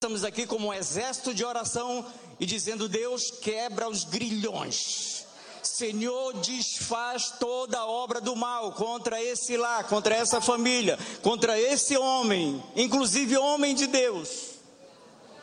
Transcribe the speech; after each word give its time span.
Estamos 0.00 0.22
aqui 0.22 0.46
como 0.46 0.68
um 0.68 0.72
exército 0.72 1.34
de 1.34 1.44
oração 1.44 2.06
e 2.38 2.46
dizendo: 2.46 2.88
Deus 2.88 3.32
quebra 3.32 3.88
os 3.88 4.04
grilhões. 4.04 5.26
Senhor, 5.60 6.34
desfaz 6.34 7.32
toda 7.40 7.80
a 7.80 7.84
obra 7.86 8.20
do 8.20 8.36
mal 8.36 8.70
contra 8.70 9.20
esse 9.20 9.56
lá, 9.56 9.82
contra 9.82 10.14
essa 10.14 10.40
família, 10.40 10.96
contra 11.20 11.60
esse 11.60 11.96
homem, 11.96 12.62
inclusive 12.76 13.36
homem 13.36 13.74
de 13.74 13.88
Deus. 13.88 14.28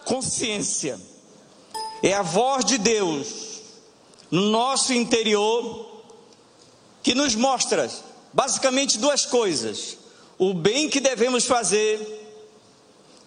Consciência 0.06 0.98
é 2.02 2.14
a 2.14 2.22
voz 2.22 2.64
de 2.64 2.78
Deus 2.78 3.62
no 4.32 4.44
nosso 4.52 4.94
interior 4.94 6.02
que 7.04 7.14
nos 7.14 7.36
mostra 7.36 7.92
basicamente 8.32 8.98
duas 9.00 9.26
coisas: 9.26 9.98
o 10.38 10.54
bem 10.54 10.90
que 10.90 11.02
devemos 11.02 11.44
fazer 11.44 12.15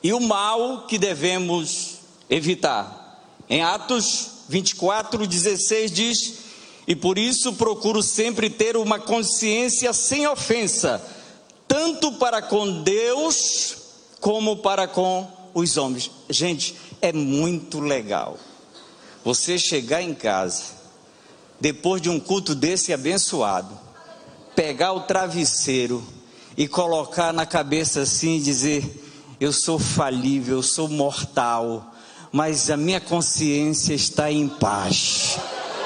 e 0.02 0.12
o 0.12 0.20
mal 0.20 0.86
que 0.86 0.98
devemos 0.98 1.98
evitar. 2.28 3.22
Em 3.48 3.62
Atos 3.62 4.30
24, 4.48 5.26
16 5.26 5.90
diz: 5.90 6.34
E 6.86 6.94
por 6.94 7.18
isso 7.18 7.54
procuro 7.54 8.02
sempre 8.02 8.48
ter 8.48 8.76
uma 8.76 8.98
consciência 8.98 9.92
sem 9.92 10.26
ofensa, 10.26 11.02
tanto 11.66 12.12
para 12.12 12.42
com 12.42 12.82
Deus 12.82 13.76
como 14.20 14.58
para 14.58 14.86
com 14.86 15.26
os 15.54 15.76
homens. 15.76 16.10
Gente, 16.28 16.74
é 17.00 17.12
muito 17.12 17.80
legal 17.80 18.38
você 19.24 19.58
chegar 19.58 20.02
em 20.02 20.14
casa, 20.14 20.64
depois 21.60 22.00
de 22.00 22.08
um 22.08 22.20
culto 22.20 22.54
desse 22.54 22.92
abençoado, 22.92 23.78
pegar 24.54 24.92
o 24.92 25.00
travesseiro 25.00 26.04
e 26.56 26.66
colocar 26.66 27.32
na 27.32 27.44
cabeça 27.44 28.02
assim 28.02 28.36
e 28.36 28.40
dizer: 28.40 29.07
eu 29.40 29.52
sou 29.52 29.78
falível, 29.78 30.56
eu 30.56 30.62
sou 30.62 30.88
mortal, 30.88 31.94
mas 32.32 32.70
a 32.70 32.76
minha 32.76 33.00
consciência 33.00 33.94
está 33.94 34.30
em 34.30 34.48
paz. 34.48 35.38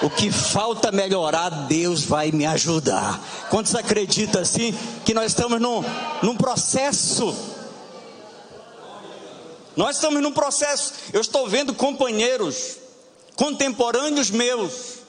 O 0.03 0.11
que 0.11 0.33
falta 0.33 0.91
melhorar, 0.91 1.51
Deus 1.69 2.03
vai 2.03 2.33
me 2.33 2.45
ajudar. 2.45 3.21
Quantos 3.51 3.75
acreditam 3.75 4.41
assim 4.41 4.75
que 5.05 5.15
nós 5.15 5.27
estamos 5.27 5.61
num, 5.61 5.85
num 6.23 6.37
processo? 6.37 7.35
Nós 9.77 9.97
estamos 9.97 10.21
num 10.21 10.33
processo. 10.33 10.95
Eu 11.13 11.21
estou 11.21 11.48
vendo 11.48 11.73
companheiros, 11.73 12.79
contemporâneos 13.37 14.31
meus, 14.31 15.03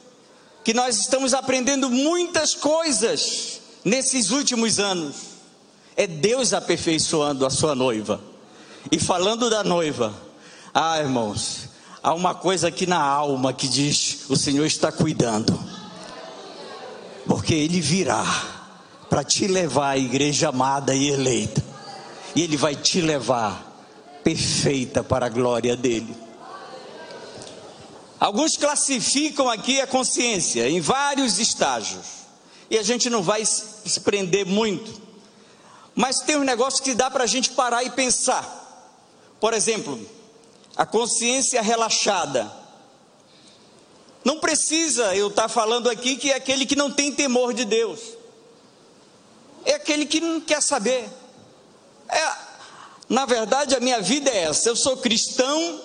que 0.64 0.74
nós 0.74 1.00
estamos 1.00 1.34
aprendendo 1.34 1.90
muitas 1.90 2.54
coisas 2.54 3.62
nesses 3.84 4.30
últimos 4.30 4.80
anos. 4.80 5.16
É 5.96 6.06
Deus 6.06 6.54
aperfeiçoando 6.54 7.46
a 7.46 7.50
sua 7.50 7.74
noiva. 7.74 8.33
E 8.92 9.00
falando 9.00 9.50
da 9.50 9.64
noiva, 9.64 10.14
ah, 10.74 11.00
irmãos, 11.00 11.70
há 12.02 12.14
uma 12.14 12.36
coisa 12.36 12.68
aqui 12.68 12.86
na 12.86 13.02
alma 13.02 13.54
que 13.54 13.68
diz: 13.68 14.26
o 14.30 14.36
Senhor 14.36 14.66
está 14.66 14.92
cuidando, 14.92 15.58
porque 17.26 17.54
Ele 17.54 17.80
virá 17.80 18.26
para 19.10 19.24
te 19.24 19.48
levar 19.48 19.92
à 19.92 19.98
igreja 19.98 20.50
amada 20.50 20.94
e 20.94 21.10
eleita, 21.10 21.64
e 22.36 22.42
Ele 22.42 22.58
vai 22.58 22.76
te 22.76 23.02
levar 23.02 23.72
perfeita 24.24 25.04
para 25.04 25.28
a 25.28 25.30
glória 25.30 25.76
dEle. 25.76 26.16
Alguns 28.20 28.56
classificam 28.56 29.50
aqui 29.50 29.82
a 29.82 29.88
consciência 29.88 30.70
em 30.70 30.80
vários 30.80 31.40
estágios, 31.40 32.06
e 32.70 32.78
a 32.78 32.84
gente 32.84 33.10
não 33.10 33.22
vai 33.22 33.46
se 33.46 34.00
prender 34.02 34.46
muito, 34.46 35.02
mas 35.96 36.22
tem 36.22 36.36
um 36.36 36.44
negócio 36.44 36.84
que 36.84 36.94
dá 36.94 37.10
para 37.12 37.24
a 37.24 37.28
gente 37.28 37.52
parar 37.52 37.84
e 37.84 37.90
pensar. 37.90 38.63
Por 39.44 39.54
exemplo, 39.54 40.00
a 40.74 40.86
consciência 40.86 41.62
relaxada. 41.62 42.50
Não 44.24 44.40
precisa 44.40 45.14
eu 45.18 45.28
estar 45.28 45.50
falando 45.50 45.90
aqui 45.90 46.16
que 46.16 46.32
é 46.32 46.36
aquele 46.36 46.66
que 46.66 46.78
não 46.78 46.90
tem 46.90 47.12
temor 47.12 47.54
de 47.54 47.66
Deus. 47.66 48.00
É 49.66 49.74
aquele 49.74 50.06
que 50.06 50.22
não 50.22 50.40
quer 50.40 50.62
saber. 50.62 51.10
É, 52.08 52.36
na 53.10 53.26
verdade, 53.26 53.76
a 53.76 53.82
minha 53.82 54.00
vida 54.00 54.30
é 54.30 54.44
essa. 54.44 54.70
Eu 54.70 54.78
sou 54.78 54.96
cristão. 54.96 55.82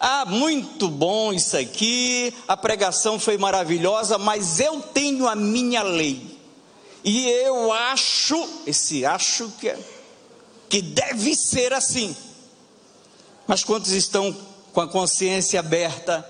Ah, 0.00 0.24
muito 0.24 0.88
bom 0.88 1.34
isso 1.34 1.54
aqui. 1.54 2.32
A 2.48 2.56
pregação 2.56 3.20
foi 3.20 3.36
maravilhosa, 3.36 4.16
mas 4.16 4.58
eu 4.58 4.80
tenho 4.80 5.28
a 5.28 5.34
minha 5.34 5.82
lei. 5.82 6.40
E 7.04 7.28
eu 7.28 7.70
acho, 7.70 8.48
esse 8.66 9.04
acho 9.04 9.52
que, 9.60 9.68
é, 9.68 9.78
que 10.70 10.80
deve 10.80 11.34
ser 11.34 11.74
assim. 11.74 12.16
Mas 13.46 13.64
quantos 13.64 13.92
estão 13.92 14.34
com 14.72 14.80
a 14.80 14.88
consciência 14.88 15.60
aberta 15.60 16.26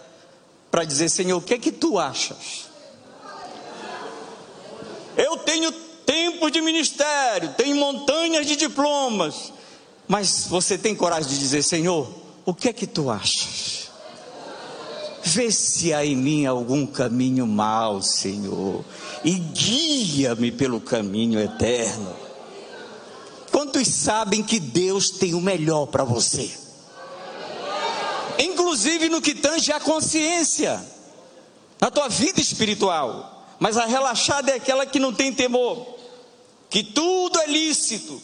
para 0.70 0.84
dizer, 0.84 1.08
Senhor, 1.08 1.38
o 1.38 1.42
que 1.42 1.54
é 1.54 1.58
que 1.58 1.70
tu 1.70 1.98
achas? 1.98 2.70
Eu 5.16 5.36
tenho 5.38 5.70
tempo 6.06 6.50
de 6.50 6.60
ministério, 6.60 7.54
tenho 7.56 7.76
montanhas 7.76 8.46
de 8.46 8.56
diplomas, 8.56 9.52
mas 10.08 10.46
você 10.46 10.78
tem 10.78 10.94
coragem 10.94 11.30
de 11.30 11.38
dizer, 11.38 11.62
Senhor, 11.62 12.10
o 12.44 12.54
que 12.54 12.68
é 12.68 12.72
que 12.72 12.86
tu 12.86 13.10
achas? 13.10 13.90
Vê 15.24 15.52
se 15.52 15.94
há 15.94 16.04
em 16.04 16.16
mim 16.16 16.46
algum 16.46 16.84
caminho 16.84 17.46
mau, 17.46 18.02
Senhor, 18.02 18.84
e 19.22 19.32
guia-me 19.34 20.50
pelo 20.50 20.80
caminho 20.80 21.38
eterno. 21.38 22.16
Quantos 23.52 23.86
sabem 23.86 24.42
que 24.42 24.58
Deus 24.58 25.10
tem 25.10 25.34
o 25.34 25.40
melhor 25.40 25.86
para 25.86 26.02
você? 26.02 26.61
Inclusive 28.38 29.08
no 29.08 29.20
que 29.20 29.34
tange 29.34 29.72
a 29.72 29.80
consciência, 29.80 30.84
na 31.80 31.90
tua 31.90 32.08
vida 32.08 32.40
espiritual. 32.40 33.46
Mas 33.58 33.76
a 33.76 33.86
relaxada 33.86 34.50
é 34.50 34.54
aquela 34.56 34.86
que 34.86 34.98
não 34.98 35.12
tem 35.12 35.32
temor, 35.32 35.96
que 36.68 36.82
tudo 36.82 37.38
é 37.40 37.46
lícito, 37.46 38.20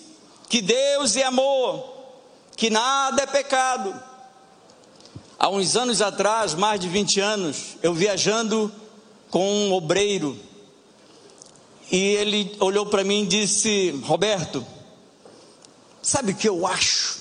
que 0.48 0.60
Deus 0.60 1.16
é 1.16 1.22
amor, 1.22 1.94
que 2.56 2.70
nada 2.70 3.22
é 3.22 3.26
pecado. 3.26 3.94
Há 5.38 5.48
uns 5.48 5.76
anos 5.76 6.02
atrás, 6.02 6.54
mais 6.54 6.80
de 6.80 6.88
20 6.88 7.20
anos, 7.20 7.76
eu 7.82 7.94
viajando 7.94 8.72
com 9.30 9.48
um 9.48 9.72
obreiro, 9.72 10.36
e 11.91 11.97
ele 11.97 12.56
olhou 12.60 12.86
para 12.86 13.04
mim 13.04 13.22
e 13.22 13.26
disse: 13.26 13.91
Roberto, 14.04 14.66
sabe 16.02 16.32
o 16.32 16.34
que 16.34 16.48
eu 16.48 16.66
acho? 16.66 17.17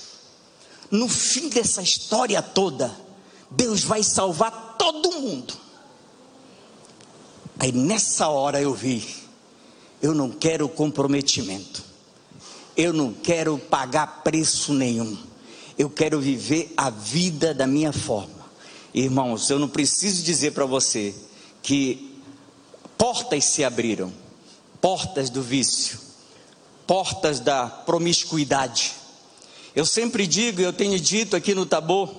No 0.90 1.08
fim 1.08 1.48
dessa 1.48 1.82
história 1.82 2.40
toda, 2.40 2.94
Deus 3.50 3.82
vai 3.82 4.02
salvar 4.02 4.76
todo 4.78 5.20
mundo. 5.20 5.54
Aí 7.58 7.72
nessa 7.72 8.28
hora 8.28 8.60
eu 8.60 8.72
vi, 8.72 9.04
eu 10.00 10.14
não 10.14 10.30
quero 10.30 10.68
comprometimento, 10.68 11.82
eu 12.76 12.92
não 12.92 13.12
quero 13.12 13.58
pagar 13.58 14.22
preço 14.22 14.72
nenhum, 14.72 15.18
eu 15.76 15.90
quero 15.90 16.20
viver 16.20 16.72
a 16.76 16.88
vida 16.88 17.52
da 17.52 17.66
minha 17.66 17.92
forma. 17.92 18.38
Irmãos, 18.94 19.50
eu 19.50 19.58
não 19.58 19.68
preciso 19.68 20.22
dizer 20.22 20.52
para 20.52 20.64
você 20.64 21.14
que 21.62 22.20
portas 22.96 23.44
se 23.44 23.64
abriram 23.64 24.12
portas 24.80 25.28
do 25.28 25.42
vício, 25.42 25.98
portas 26.86 27.40
da 27.40 27.66
promiscuidade. 27.66 28.94
Eu 29.74 29.84
sempre 29.84 30.26
digo, 30.26 30.60
eu 30.60 30.72
tenho 30.72 30.98
dito 30.98 31.36
aqui 31.36 31.54
no 31.54 31.66
Tabor, 31.66 32.14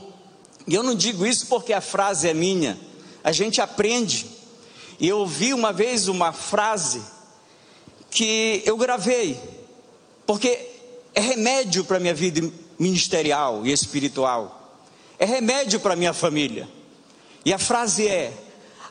e 0.67 0.75
eu 0.75 0.83
não 0.83 0.93
digo 0.93 1.25
isso 1.25 1.47
porque 1.47 1.73
a 1.73 1.81
frase 1.81 2.27
é 2.27 2.33
minha, 2.33 2.79
a 3.23 3.31
gente 3.31 3.59
aprende. 3.59 4.25
E 4.99 5.07
eu 5.07 5.19
ouvi 5.19 5.53
uma 5.53 5.73
vez 5.73 6.07
uma 6.07 6.31
frase 6.31 7.01
que 8.11 8.61
eu 8.65 8.77
gravei, 8.77 9.39
porque 10.25 10.67
é 11.15 11.19
remédio 11.19 11.83
para 11.85 11.97
a 11.97 11.99
minha 11.99 12.13
vida 12.13 12.51
ministerial 12.77 13.65
e 13.65 13.71
espiritual, 13.71 14.77
é 15.17 15.25
remédio 15.25 15.79
para 15.79 15.93
a 15.93 15.97
minha 15.97 16.13
família. 16.13 16.67
E 17.43 17.53
a 17.53 17.57
frase 17.57 18.07
é: 18.07 18.31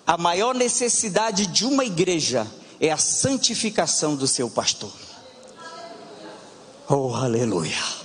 a 0.06 0.17
maior 0.17 0.55
necessidade 0.55 1.47
de 1.47 1.65
uma 1.65 1.85
igreja 1.85 2.47
é 2.81 2.91
a 2.91 2.97
santificação 2.97 4.17
do 4.17 4.27
seu 4.27 4.50
pastor. 4.50 4.93
Oh, 6.88 7.15
aleluia 7.15 7.98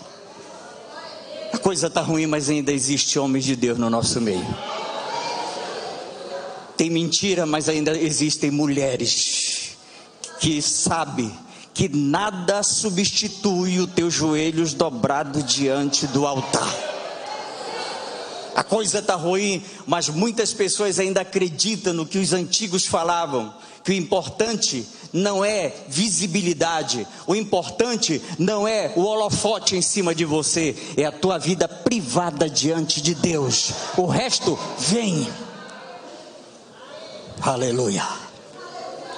coisa 1.57 1.87
está 1.87 2.01
ruim, 2.01 2.25
mas 2.25 2.49
ainda 2.49 2.71
existe 2.71 3.19
homens 3.19 3.45
de 3.45 3.55
Deus 3.55 3.77
no 3.77 3.89
nosso 3.89 4.19
meio. 4.19 4.45
Tem 6.75 6.89
mentira, 6.89 7.45
mas 7.45 7.69
ainda 7.69 7.95
existem 7.97 8.49
mulheres 8.49 9.75
que 10.39 10.61
sabem 10.61 11.31
que 11.73 11.87
nada 11.89 12.61
substitui 12.61 13.79
os 13.79 13.91
teus 13.91 14.13
joelhos 14.13 14.73
dobrados 14.73 15.43
diante 15.45 16.05
do 16.07 16.27
altar. 16.27 16.73
a 18.55 18.63
coisa 18.63 18.99
está 18.99 19.15
ruim, 19.15 19.63
mas 19.87 20.09
muitas 20.09 20.53
pessoas 20.53 20.99
ainda 20.99 21.21
acreditam 21.21 21.93
no 21.93 22.05
que 22.05 22.19
os 22.19 22.33
antigos 22.33 22.85
falavam, 22.85 23.53
que 23.83 23.91
o 23.91 23.95
importante 23.95 24.85
não 25.13 25.45
é 25.45 25.71
visibilidade, 25.87 27.07
o 27.27 27.35
importante 27.35 28.19
não 28.39 28.67
é 28.67 28.91
o 28.95 29.03
holofote 29.03 29.75
em 29.75 29.81
cima 29.81 30.15
de 30.15 30.25
você, 30.25 30.75
é 30.97 31.05
a 31.05 31.11
tua 31.11 31.37
vida 31.37 31.67
privada 31.67 32.49
diante 32.49 32.99
de 32.99 33.13
Deus. 33.13 33.71
O 33.95 34.07
resto 34.07 34.57
vem. 34.79 35.27
Aleluia. 37.39 38.03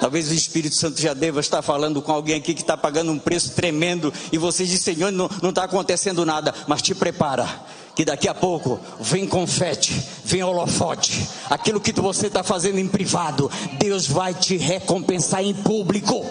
Talvez 0.01 0.30
o 0.30 0.33
Espírito 0.33 0.75
Santo 0.75 1.00
já 1.00 1.13
deva 1.13 1.39
estar 1.39 1.62
falando 1.62 2.01
com 2.01 2.12
alguém 2.12 2.36
aqui 2.36 2.53
que 2.53 2.62
está 2.62 2.75
pagando 2.75 3.12
um 3.12 3.18
preço 3.18 3.51
tremendo 3.51 4.12
e 4.31 4.38
você 4.38 4.65
diz, 4.65 4.81
Senhor, 4.81 5.12
não 5.12 5.30
está 5.50 5.63
acontecendo 5.63 6.25
nada, 6.25 6.53
mas 6.68 6.81
te 6.81 6.94
prepara 6.94 7.47
que 7.95 8.03
daqui 8.03 8.27
a 8.27 8.33
pouco 8.33 8.77
vem 9.00 9.25
confete, 9.25 9.94
vem 10.25 10.44
holofote, 10.44 11.27
aquilo 11.50 11.80
que 11.80 11.94
você 11.94 12.27
está 12.27 12.44
fazendo 12.44 12.77
em 12.77 12.88
privado, 12.88 13.50
Deus 13.80 14.06
vai 14.06 14.33
te 14.33 14.57
recompensar 14.57 15.42
em 15.42 15.53
público. 15.53 16.25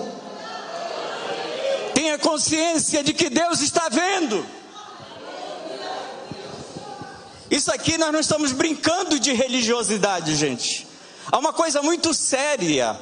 Tenha 1.94 2.18
consciência 2.18 3.02
de 3.02 3.14
que 3.14 3.30
Deus 3.30 3.62
está 3.62 3.88
vendo. 3.88 4.44
Isso 7.50 7.72
aqui 7.72 7.96
nós 7.96 8.12
não 8.12 8.20
estamos 8.20 8.52
brincando 8.52 9.18
de 9.18 9.32
religiosidade, 9.32 10.34
gente. 10.34 10.86
Há 11.32 11.38
uma 11.38 11.52
coisa 11.52 11.80
muito 11.80 12.12
séria. 12.12 12.98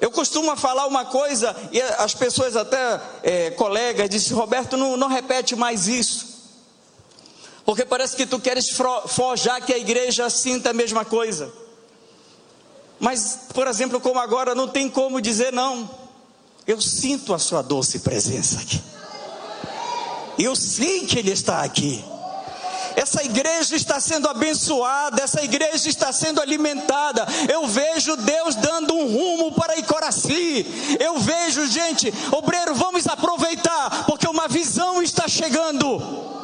Eu 0.00 0.10
costumo 0.10 0.54
falar 0.56 0.86
uma 0.86 1.04
coisa 1.04 1.54
e 1.72 1.80
as 1.80 2.14
pessoas 2.14 2.54
até 2.56 3.00
é, 3.22 3.50
colegas 3.50 4.08
dizem 4.08 4.36
Roberto 4.36 4.76
não, 4.76 4.96
não 4.96 5.08
repete 5.08 5.56
mais 5.56 5.88
isso. 5.88 6.35
Porque 7.66 7.84
parece 7.84 8.16
que 8.16 8.24
tu 8.24 8.38
queres 8.38 8.70
forjar 9.08 9.60
que 9.60 9.74
a 9.74 9.78
igreja 9.78 10.30
sinta 10.30 10.70
a 10.70 10.72
mesma 10.72 11.04
coisa. 11.04 11.52
Mas, 13.00 13.40
por 13.52 13.66
exemplo, 13.66 14.00
como 14.00 14.20
agora, 14.20 14.54
não 14.54 14.68
tem 14.68 14.88
como 14.88 15.20
dizer 15.20 15.52
não. 15.52 15.90
Eu 16.64 16.80
sinto 16.80 17.34
a 17.34 17.40
sua 17.40 17.62
doce 17.62 17.98
presença 17.98 18.60
aqui. 18.60 18.80
Eu 20.38 20.54
sei 20.54 21.06
que 21.06 21.18
Ele 21.18 21.32
está 21.32 21.64
aqui. 21.64 22.04
Essa 22.94 23.22
igreja 23.24 23.74
está 23.74 24.00
sendo 24.00 24.28
abençoada, 24.28 25.22
essa 25.22 25.42
igreja 25.42 25.88
está 25.88 26.12
sendo 26.12 26.40
alimentada. 26.40 27.26
Eu 27.52 27.66
vejo 27.66 28.16
Deus 28.16 28.54
dando 28.54 28.94
um 28.94 29.12
rumo 29.12 29.52
para 29.52 29.76
Icoraci. 29.76 30.64
Eu 31.00 31.18
vejo, 31.18 31.66
gente, 31.66 32.14
obreiro, 32.30 32.74
vamos 32.76 33.06
aproveitar, 33.08 34.06
porque 34.06 34.26
uma 34.26 34.46
visão 34.46 35.02
está 35.02 35.28
chegando 35.28 36.36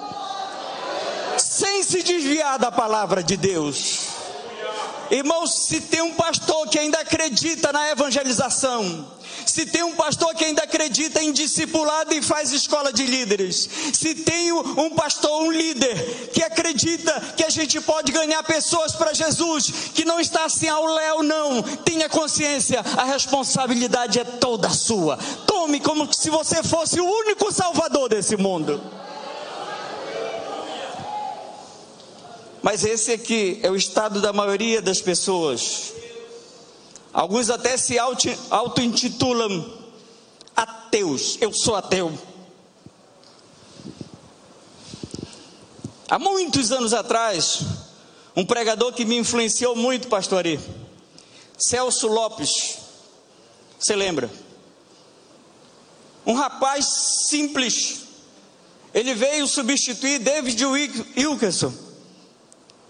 sem 1.63 1.85
se 1.85 2.03
desviar 2.03 2.59
da 2.59 2.73
palavra 2.73 3.23
de 3.23 3.37
Deus. 3.37 4.09
Irmãos, 5.13 5.55
se 5.67 5.81
tem 5.81 6.03
um 6.03 6.13
pastor 6.15 6.69
que 6.69 6.77
ainda 6.77 6.99
acredita 6.99 7.73
na 7.73 7.89
evangelização, 7.91 9.07
se 9.47 9.67
tem 9.67 9.85
um 9.85 9.95
pastor 9.95 10.35
que 10.35 10.45
ainda 10.45 10.65
acredita 10.65 11.23
em 11.23 11.31
discipulado 11.31 12.13
e 12.15 12.21
faz 12.21 12.51
escola 12.51 12.93
de 12.93 13.07
líderes, 13.07 13.69
se 13.93 14.13
tem 14.13 14.51
um 14.51 14.91
pastor, 14.91 15.43
um 15.43 15.53
líder 15.53 16.31
que 16.33 16.43
acredita 16.43 17.13
que 17.37 17.45
a 17.45 17.51
gente 17.51 17.81
pode 17.81 18.11
ganhar 18.11 18.43
pessoas 18.43 18.93
para 18.93 19.15
Jesus, 19.15 19.71
que 19.95 20.05
não 20.05 20.19
está 20.19 20.47
assim 20.47 20.69
ao 20.69 20.85
léu, 20.85 21.23
não, 21.23 21.63
tenha 21.63 22.09
consciência, 22.09 22.81
a 22.97 23.05
responsabilidade 23.05 24.19
é 24.19 24.25
toda 24.25 24.69
sua. 24.71 25.17
Tome 25.47 25.79
como 25.79 26.13
se 26.13 26.29
você 26.29 26.61
fosse 26.65 27.01
o 27.01 27.07
único 27.07 27.53
salvador 27.53 28.09
desse 28.09 28.37
mundo. 28.37 28.83
Mas 32.63 32.85
esse 32.85 33.11
aqui 33.11 33.59
é 33.61 33.71
o 33.71 33.75
estado 33.75 34.21
da 34.21 34.33
maioria 34.33 34.81
das 34.81 35.01
pessoas. 35.01 35.93
Alguns 37.13 37.51
até 37.51 37.77
se 37.77 37.99
auto-intitulam 37.99 39.81
ateus. 40.55 41.37
Eu 41.41 41.53
sou 41.53 41.75
ateu. 41.75 42.17
Há 46.09 46.19
muitos 46.21 46.71
anos 46.71 46.95
atrás, 46.95 47.63
um 48.37 48.47
pregador 48.47 48.93
que 48.93 49.05
me 49.05 49.17
influenciou 49.17 49.75
muito, 49.75 50.07
pastor 50.07 50.39
Ari, 50.39 50.61
Celso 51.59 52.07
Lopes, 52.07 52.79
você 53.79 53.97
lembra? 53.97 54.31
Um 56.25 56.35
rapaz 56.35 56.87
simples, 57.29 58.03
ele 58.95 59.15
veio 59.15 59.49
substituir 59.49 60.21
David 60.21 60.65
Wilkerson 60.65 61.92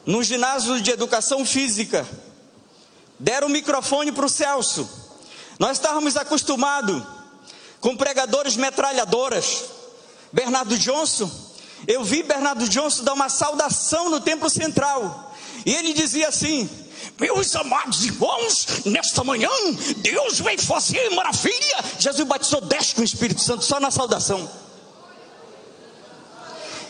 no 0.05 0.23
ginásio 0.23 0.81
de 0.81 0.91
educação 0.91 1.45
física. 1.45 2.07
Deram 3.19 3.47
o 3.47 3.51
microfone 3.51 4.13
para 4.13 4.27
o 4.27 4.29
Celso. 4.29 4.89
Nós 5.59 5.73
estávamos 5.79 6.17
acostumados 6.17 7.03
com 7.81 7.97
pregadores 7.97 8.57
metralhadoras. 8.57 9.65
Bernardo 10.33 10.77
Johnson, 10.79 11.31
eu 11.87 12.03
vi 12.03 12.23
Bernardo 12.23 12.69
Johnson 12.69 13.05
dar 13.05 13.13
uma 13.13 13.29
saudação 13.29 14.11
no 14.11 14.21
templo 14.21 14.49
central. 14.49 15.33
E 15.65 15.75
ele 15.75 15.93
dizia 15.93 16.29
assim: 16.29 16.69
meus 17.19 17.55
amados 17.55 18.05
irmãos, 18.05 18.67
nesta 18.85 19.23
manhã, 19.23 19.51
Deus 19.99 20.41
vai 20.41 20.57
fazer 20.59 21.11
maravilha. 21.11 21.85
Jesus 21.99 22.27
batizou 22.27 22.61
dez 22.61 22.93
com 22.93 23.03
o 23.03 23.05
Espírito 23.05 23.41
Santo 23.41 23.65
só 23.65 23.79
na 23.79 23.91
saudação. 23.91 24.51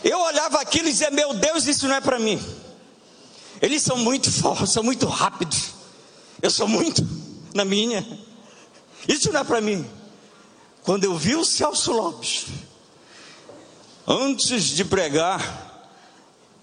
Eu 0.03 0.19
olhava 0.19 0.59
aquilo 0.59 0.87
e 0.87 0.91
dizia: 0.91 1.11
Meu 1.11 1.33
Deus, 1.33 1.65
isso 1.65 1.87
não 1.87 1.95
é 1.95 2.01
para 2.01 2.19
mim. 2.19 2.41
Eles 3.63 3.81
são 3.81 3.95
muito 3.95 4.29
fortes, 4.29 4.71
são 4.71 4.83
muito 4.83 5.05
rápidos. 5.05 5.69
Eu 6.41 6.51
sou 6.51 6.67
muito 6.67 7.01
na 7.55 7.63
minha. 7.63 8.05
Isso 9.07 9.31
não 9.31 9.39
é 9.39 9.43
para 9.45 9.61
mim. 9.61 9.89
Quando 10.83 11.05
eu 11.05 11.17
vi 11.17 11.33
o 11.33 11.45
Celso 11.45 11.93
Lopes, 11.93 12.47
antes 14.05 14.65
de 14.65 14.83
pregar, 14.83 15.89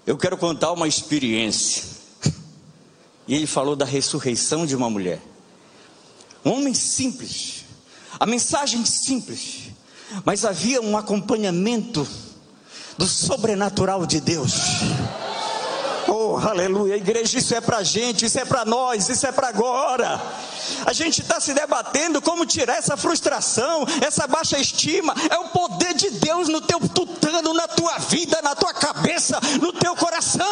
eu 0.06 0.19
quero 0.19 0.37
contar 0.37 0.73
uma 0.73 0.87
experiência. 0.87 1.85
E 3.26 3.35
ele 3.35 3.47
falou 3.47 3.75
da 3.75 3.87
ressurreição 3.87 4.67
de 4.67 4.76
uma 4.76 4.91
mulher. 4.91 5.23
Um 6.44 6.50
homem 6.50 6.75
simples, 6.75 7.64
a 8.19 8.26
mensagem 8.26 8.85
simples, 8.85 9.70
mas 10.23 10.44
havia 10.44 10.82
um 10.82 10.99
acompanhamento 10.99 12.06
do 12.99 13.06
sobrenatural 13.06 14.05
de 14.05 14.20
Deus. 14.20 14.52
Oh, 16.32 16.37
aleluia, 16.37 16.97
igreja, 16.97 17.38
isso 17.38 17.53
é 17.56 17.61
para 17.61 17.82
gente, 17.82 18.25
isso 18.25 18.38
é 18.38 18.44
para 18.44 18.65
nós, 18.65 19.09
isso 19.09 19.27
é 19.27 19.32
para 19.32 19.49
agora. 19.49 20.21
A 20.87 20.93
gente 20.93 21.23
está 21.23 21.41
se 21.41 21.53
debatendo 21.53 22.23
como 22.23 22.47
tirar 22.47 22.77
essa 22.77 22.97
frustração, 22.97 23.85
essa 24.00 24.29
baixa 24.29 24.56
estima. 24.56 25.12
É 25.29 25.37
o 25.38 25.49
poder 25.49 25.93
de 25.93 26.09
Deus 26.11 26.47
no 26.47 26.61
teu 26.61 26.79
tutano, 26.88 27.53
na 27.53 27.67
tua 27.67 27.99
vida, 27.99 28.41
na 28.43 28.55
tua 28.55 28.73
cabeça, 28.73 29.41
no 29.61 29.73
teu 29.73 29.97
coração. 29.97 30.47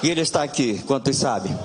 E 0.00 0.08
Ele 0.08 0.20
está 0.20 0.44
aqui, 0.44 0.80
quantos 0.86 1.16
sabem? 1.16 1.58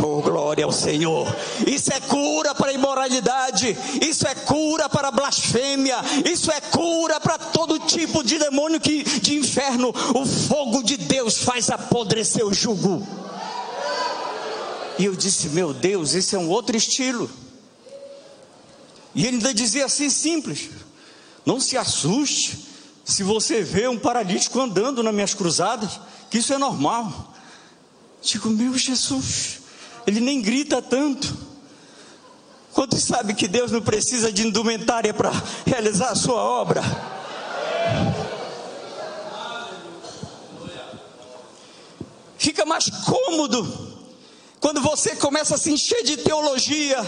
Oh, 0.00 0.22
glória 0.22 0.64
ao 0.64 0.72
Senhor. 0.72 1.26
Isso 1.66 1.92
é 1.92 2.00
cura 2.00 2.54
para 2.54 2.70
a 2.70 2.72
imoralidade. 2.72 3.76
Isso 4.00 4.26
é 4.26 4.34
cura 4.34 4.88
para 4.88 5.08
a 5.08 5.10
blasfêmia. 5.10 5.96
Isso 6.24 6.50
é 6.50 6.60
cura 6.60 7.20
para 7.20 7.38
todo 7.38 7.78
tipo 7.80 8.22
de 8.22 8.38
demônio 8.38 8.80
que, 8.80 9.02
de 9.02 9.36
inferno. 9.36 9.92
O 10.14 10.24
fogo 10.24 10.82
de 10.82 10.96
Deus 10.96 11.38
faz 11.38 11.70
apodrecer 11.70 12.46
o 12.46 12.54
jugo. 12.54 13.06
E 14.98 15.04
eu 15.04 15.14
disse: 15.14 15.48
Meu 15.48 15.74
Deus, 15.74 16.14
esse 16.14 16.34
é 16.34 16.38
um 16.38 16.48
outro 16.48 16.76
estilo. 16.76 17.30
E 19.14 19.26
ele 19.26 19.36
ainda 19.36 19.52
dizia 19.52 19.84
assim 19.84 20.08
simples: 20.08 20.70
Não 21.44 21.60
se 21.60 21.76
assuste 21.76 22.68
se 23.04 23.22
você 23.22 23.62
vê 23.62 23.88
um 23.88 23.98
paralítico 23.98 24.60
andando 24.60 25.02
nas 25.02 25.12
minhas 25.12 25.34
cruzadas, 25.34 26.00
que 26.30 26.38
isso 26.38 26.52
é 26.52 26.58
normal. 26.58 27.32
Digo, 28.22 28.48
meu 28.48 28.78
Jesus, 28.78 29.61
ele 30.06 30.20
nem 30.20 30.40
grita 30.40 30.80
tanto. 30.80 31.36
Quantos 32.72 33.04
sabe 33.04 33.34
que 33.34 33.46
Deus 33.46 33.70
não 33.70 33.82
precisa 33.82 34.32
de 34.32 34.46
indumentária 34.46 35.12
para 35.12 35.30
realizar 35.66 36.10
a 36.10 36.14
sua 36.14 36.42
obra? 36.42 36.82
Fica 42.38 42.64
mais 42.64 42.88
cômodo 42.88 43.92
quando 44.58 44.80
você 44.80 45.14
começa 45.16 45.54
a 45.54 45.58
se 45.58 45.70
encher 45.70 46.02
de 46.02 46.16
teologia. 46.16 46.98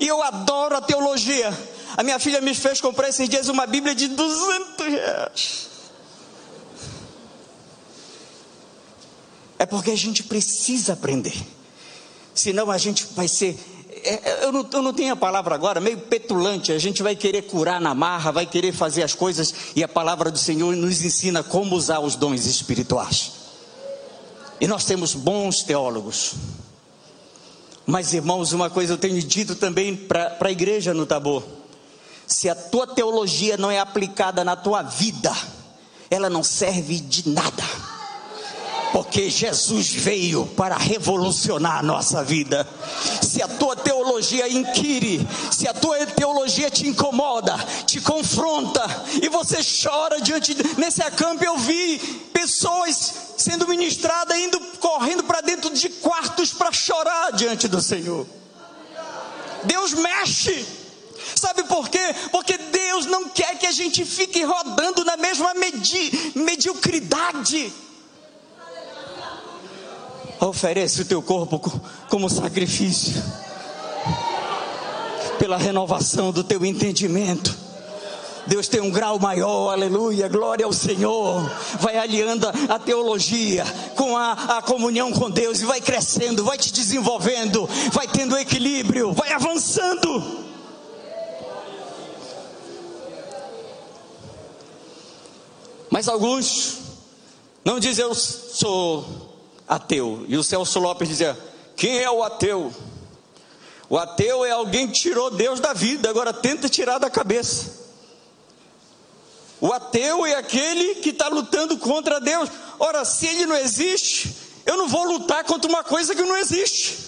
E 0.00 0.06
eu 0.08 0.22
adoro 0.22 0.76
a 0.76 0.80
teologia. 0.80 1.52
A 1.96 2.02
minha 2.02 2.18
filha 2.18 2.40
me 2.40 2.54
fez 2.54 2.80
comprar 2.80 3.10
esses 3.10 3.28
dias 3.28 3.48
uma 3.48 3.66
Bíblia 3.66 3.94
de 3.94 4.08
200 4.08 4.86
reais. 4.86 5.68
É 9.58 9.66
porque 9.66 9.90
a 9.90 9.96
gente 9.96 10.22
precisa 10.22 10.94
aprender 10.94 11.34
senão 12.34 12.70
a 12.70 12.78
gente 12.78 13.06
vai 13.14 13.28
ser 13.28 13.58
é, 14.04 14.44
eu, 14.44 14.50
não, 14.50 14.66
eu 14.72 14.82
não 14.82 14.92
tenho 14.92 15.12
a 15.12 15.16
palavra 15.16 15.54
agora, 15.54 15.80
meio 15.80 15.98
petulante, 15.98 16.72
a 16.72 16.78
gente 16.78 17.02
vai 17.02 17.14
querer 17.14 17.42
curar 17.42 17.80
na 17.80 17.94
marra, 17.94 18.32
vai 18.32 18.44
querer 18.44 18.72
fazer 18.72 19.04
as 19.04 19.14
coisas, 19.14 19.54
e 19.76 19.84
a 19.84 19.88
palavra 19.88 20.30
do 20.30 20.38
Senhor 20.38 20.74
nos 20.74 21.02
ensina 21.02 21.42
como 21.42 21.76
usar 21.76 22.00
os 22.00 22.16
dons 22.16 22.44
espirituais. 22.44 23.32
E 24.60 24.66
nós 24.66 24.84
temos 24.84 25.14
bons 25.14 25.62
teólogos. 25.62 26.34
Mas, 27.86 28.12
irmãos, 28.12 28.52
uma 28.52 28.68
coisa 28.68 28.94
eu 28.94 28.98
tenho 28.98 29.20
dito 29.22 29.54
também 29.54 29.94
para 29.94 30.36
a 30.40 30.50
igreja 30.50 30.92
no 30.92 31.06
Tabor: 31.06 31.44
se 32.26 32.48
a 32.48 32.54
tua 32.54 32.86
teologia 32.86 33.56
não 33.56 33.70
é 33.70 33.78
aplicada 33.78 34.44
na 34.44 34.56
tua 34.56 34.82
vida, 34.82 35.32
ela 36.10 36.30
não 36.30 36.42
serve 36.42 36.98
de 37.00 37.28
nada 37.28 37.64
porque 38.92 39.30
Jesus 39.30 39.90
veio 39.92 40.46
para 40.46 40.76
revolucionar 40.76 41.78
a 41.78 41.82
nossa 41.82 42.22
vida. 42.22 42.68
Se 43.22 43.42
a 43.42 43.48
tua 43.48 43.74
teologia 43.74 44.46
inquire, 44.48 45.26
se 45.50 45.66
a 45.66 45.72
tua 45.72 46.04
teologia 46.06 46.70
te 46.70 46.86
incomoda, 46.86 47.56
te 47.86 48.00
confronta, 48.00 48.84
e 49.22 49.28
você 49.30 49.58
chora 49.62 50.20
diante 50.20 50.54
de... 50.54 50.78
nesse 50.78 51.02
acampo 51.02 51.42
eu 51.42 51.56
vi 51.56 51.98
pessoas 52.32 53.14
sendo 53.38 53.66
ministradas 53.66 54.36
indo 54.36 54.60
correndo 54.78 55.24
para 55.24 55.40
dentro 55.40 55.70
de 55.70 55.88
quartos 55.88 56.52
para 56.52 56.70
chorar 56.70 57.32
diante 57.32 57.66
do 57.66 57.80
Senhor. 57.80 58.26
Deus 59.64 59.94
mexe. 59.94 60.66
Sabe 61.34 61.62
por 61.64 61.88
quê? 61.88 62.14
Porque 62.30 62.58
Deus 62.58 63.06
não 63.06 63.28
quer 63.28 63.56
que 63.56 63.66
a 63.66 63.72
gente 63.72 64.04
fique 64.04 64.42
rodando 64.42 65.04
na 65.04 65.16
mesma 65.16 65.54
medi 65.54 66.32
mediocridade. 66.34 67.72
Oferece 70.42 71.02
o 71.02 71.04
teu 71.04 71.22
corpo 71.22 71.60
como 72.08 72.28
sacrifício, 72.28 73.22
pela 75.38 75.56
renovação 75.56 76.32
do 76.32 76.42
teu 76.42 76.66
entendimento. 76.66 77.56
Deus 78.48 78.66
tem 78.66 78.80
um 78.80 78.90
grau 78.90 79.20
maior, 79.20 79.70
aleluia, 79.70 80.26
glória 80.26 80.66
ao 80.66 80.72
Senhor. 80.72 81.48
Vai 81.78 81.96
aliando 81.96 82.48
a 82.68 82.76
teologia 82.76 83.64
com 83.94 84.16
a, 84.16 84.32
a, 84.32 84.62
comunhão 84.62 85.12
com 85.12 85.30
Deus 85.30 85.60
e 85.60 85.64
vai 85.64 85.80
crescendo, 85.80 86.42
vai 86.42 86.58
te 86.58 86.72
desenvolvendo, 86.72 87.68
vai 87.92 88.08
tendo 88.08 88.36
equilíbrio, 88.36 89.12
vai 89.12 89.32
avançando. 89.32 90.42
Mas 95.88 96.08
alguns 96.08 96.78
não 97.64 97.78
dizem 97.78 98.04
eu 98.04 98.12
sou 98.12 99.21
ateu. 99.74 100.24
E 100.28 100.36
o 100.36 100.42
Celso 100.42 100.78
Lopes 100.78 101.08
dizia: 101.08 101.38
quem 101.76 101.98
é 101.98 102.10
o 102.10 102.22
ateu? 102.22 102.72
O 103.88 103.98
ateu 103.98 104.44
é 104.44 104.50
alguém 104.50 104.86
que 104.86 105.00
tirou 105.00 105.30
Deus 105.30 105.60
da 105.60 105.72
vida, 105.72 106.08
agora 106.08 106.32
tenta 106.32 106.68
tirar 106.68 106.98
da 106.98 107.10
cabeça. 107.10 107.82
O 109.60 109.72
ateu 109.72 110.26
é 110.26 110.34
aquele 110.34 110.96
que 110.96 111.10
está 111.10 111.28
lutando 111.28 111.78
contra 111.78 112.20
Deus. 112.20 112.48
Ora, 112.78 113.04
se 113.04 113.26
ele 113.26 113.46
não 113.46 113.56
existe, 113.56 114.34
eu 114.66 114.76
não 114.76 114.88
vou 114.88 115.04
lutar 115.04 115.44
contra 115.44 115.70
uma 115.70 115.84
coisa 115.84 116.14
que 116.14 116.22
não 116.22 116.36
existe. 116.36 116.98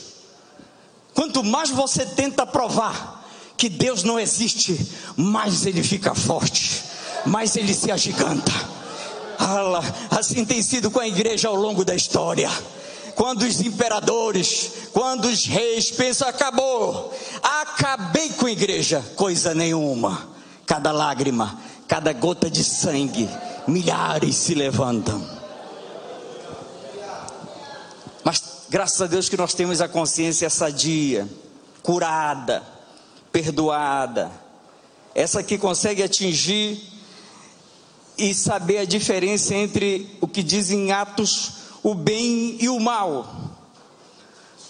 Quanto 1.14 1.42
mais 1.42 1.70
você 1.70 2.04
tenta 2.04 2.46
provar 2.46 3.24
que 3.56 3.68
Deus 3.68 4.02
não 4.02 4.20
existe, 4.20 4.78
mais 5.16 5.64
ele 5.64 5.82
fica 5.82 6.14
forte, 6.14 6.82
mais 7.24 7.56
ele 7.56 7.72
se 7.72 7.90
agiganta. 7.90 8.52
Assim 10.10 10.44
tem 10.44 10.62
sido 10.62 10.90
com 10.90 11.00
a 11.00 11.08
igreja 11.08 11.48
ao 11.48 11.54
longo 11.54 11.84
da 11.84 11.94
história. 11.94 12.50
Quando 13.14 13.42
os 13.42 13.60
imperadores, 13.60 14.88
quando 14.92 15.26
os 15.26 15.46
reis 15.46 15.90
pensam, 15.90 16.28
acabou, 16.28 17.14
acabei 17.42 18.30
com 18.30 18.46
a 18.46 18.50
igreja, 18.50 19.04
coisa 19.16 19.54
nenhuma. 19.54 20.28
Cada 20.66 20.90
lágrima, 20.90 21.58
cada 21.86 22.12
gota 22.12 22.50
de 22.50 22.64
sangue, 22.64 23.28
milhares 23.68 24.36
se 24.36 24.54
levantam. 24.54 25.24
Mas 28.24 28.42
graças 28.68 29.00
a 29.00 29.06
Deus 29.06 29.28
que 29.28 29.36
nós 29.36 29.54
temos 29.54 29.80
a 29.80 29.88
consciência 29.88 30.50
sadia, 30.50 31.28
curada, 31.82 32.62
perdoada, 33.30 34.32
essa 35.14 35.42
que 35.42 35.56
consegue 35.56 36.02
atingir 36.02 36.93
e 38.16 38.32
saber 38.32 38.78
a 38.78 38.84
diferença 38.84 39.54
entre 39.54 40.16
o 40.20 40.28
que 40.28 40.42
dizem 40.42 40.92
Atos, 40.92 41.52
o 41.82 41.94
bem 41.94 42.56
e 42.60 42.68
o 42.68 42.78
mal. 42.78 43.56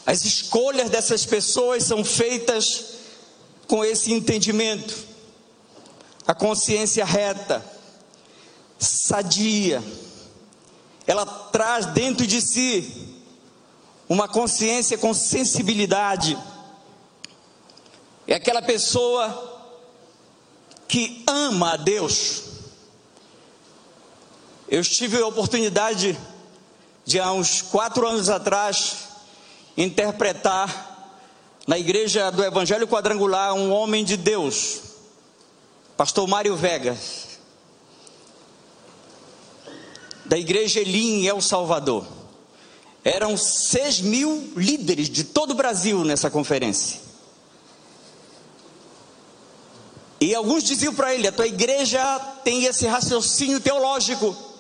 As 0.07 0.25
escolhas 0.25 0.91
dessas 0.91 1.25
pessoas 1.25 1.85
são 1.85 2.05
feitas 2.05 2.95
com 3.67 3.85
esse 3.85 4.13
entendimento. 4.13 4.95
A 6.27 6.35
consciência 6.35 7.05
reta, 7.05 7.65
sadia, 8.79 9.83
ela 11.07 11.27
traz 11.27 11.87
dentro 11.87 12.27
de 12.27 12.41
si 12.41 13.21
uma 14.09 14.27
consciência 14.27 14.97
com 14.97 15.13
sensibilidade. 15.13 16.39
É 18.27 18.35
aquela 18.35 18.63
pessoa 18.63 19.53
que 20.89 21.23
ama 21.27 21.73
a 21.73 21.77
Deus 21.77 22.54
eu 24.75 24.83
tive 24.83 25.19
a 25.19 25.27
oportunidade 25.29 26.19
de, 27.05 27.21
há 27.21 27.31
uns 27.31 27.63
quatro 27.63 28.05
anos 28.09 28.29
atrás, 28.29 28.97
interpretar 29.77 31.15
na 31.65 31.79
igreja 31.79 32.29
do 32.33 32.43
Evangelho 32.43 32.89
Quadrangular 32.89 33.55
um 33.55 33.71
homem 33.71 34.05
de 34.05 34.17
Deus, 34.17 34.81
pastor 35.97 36.27
Mário 36.27 36.57
Vegas, 36.57 37.39
da 40.25 40.37
igreja 40.37 40.81
Elim 40.81 41.21
em 41.21 41.27
El 41.29 41.41
Salvador. 41.41 42.05
Eram 43.05 43.37
seis 43.37 44.01
mil 44.01 44.55
líderes 44.57 45.09
de 45.09 45.23
todo 45.23 45.53
o 45.53 45.55
Brasil 45.55 46.05
nessa 46.05 46.29
conferência. 46.29 47.01
E 50.21 50.35
alguns 50.35 50.65
diziam 50.65 50.93
para 50.93 51.15
ele: 51.15 51.29
a 51.29 51.33
tua 51.33 51.47
igreja 51.47 52.19
tem 52.43 52.65
esse 52.65 52.89
raciocínio 52.89 53.61
teológico. 53.61 54.54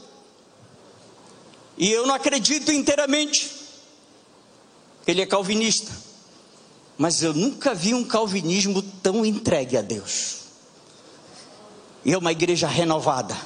E 1.76 1.90
eu 1.90 2.06
não 2.06 2.14
acredito 2.14 2.70
inteiramente. 2.70 3.50
Ele 5.06 5.22
é 5.22 5.26
calvinista. 5.26 5.90
Mas 6.96 7.22
eu 7.22 7.34
nunca 7.34 7.74
vi 7.74 7.92
um 7.92 8.04
calvinismo 8.04 8.80
tão 9.02 9.24
entregue 9.24 9.76
a 9.76 9.82
Deus. 9.82 10.36
E 12.04 12.12
é 12.12 12.18
uma 12.18 12.32
igreja 12.32 12.68
renovada. 12.68 13.36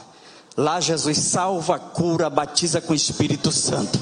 Lá 0.56 0.80
Jesus 0.80 1.18
salva, 1.18 1.78
cura, 1.78 2.28
batiza 2.28 2.80
com 2.80 2.92
o 2.92 2.96
Espírito 2.96 3.50
Santo. 3.50 3.98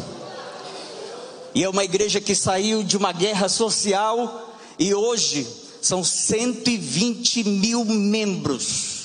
E 1.55 1.63
é 1.63 1.69
uma 1.69 1.85
igreja 1.85 2.21
que 2.21 2.35
saiu 2.35 2.83
de 2.83 2.97
uma 2.97 3.13
guerra 3.13 3.49
social 3.49 4.53
e 4.79 4.93
hoje 4.95 5.47
são 5.81 6.03
120 6.03 7.45
mil 7.45 7.85
membros 7.85 8.97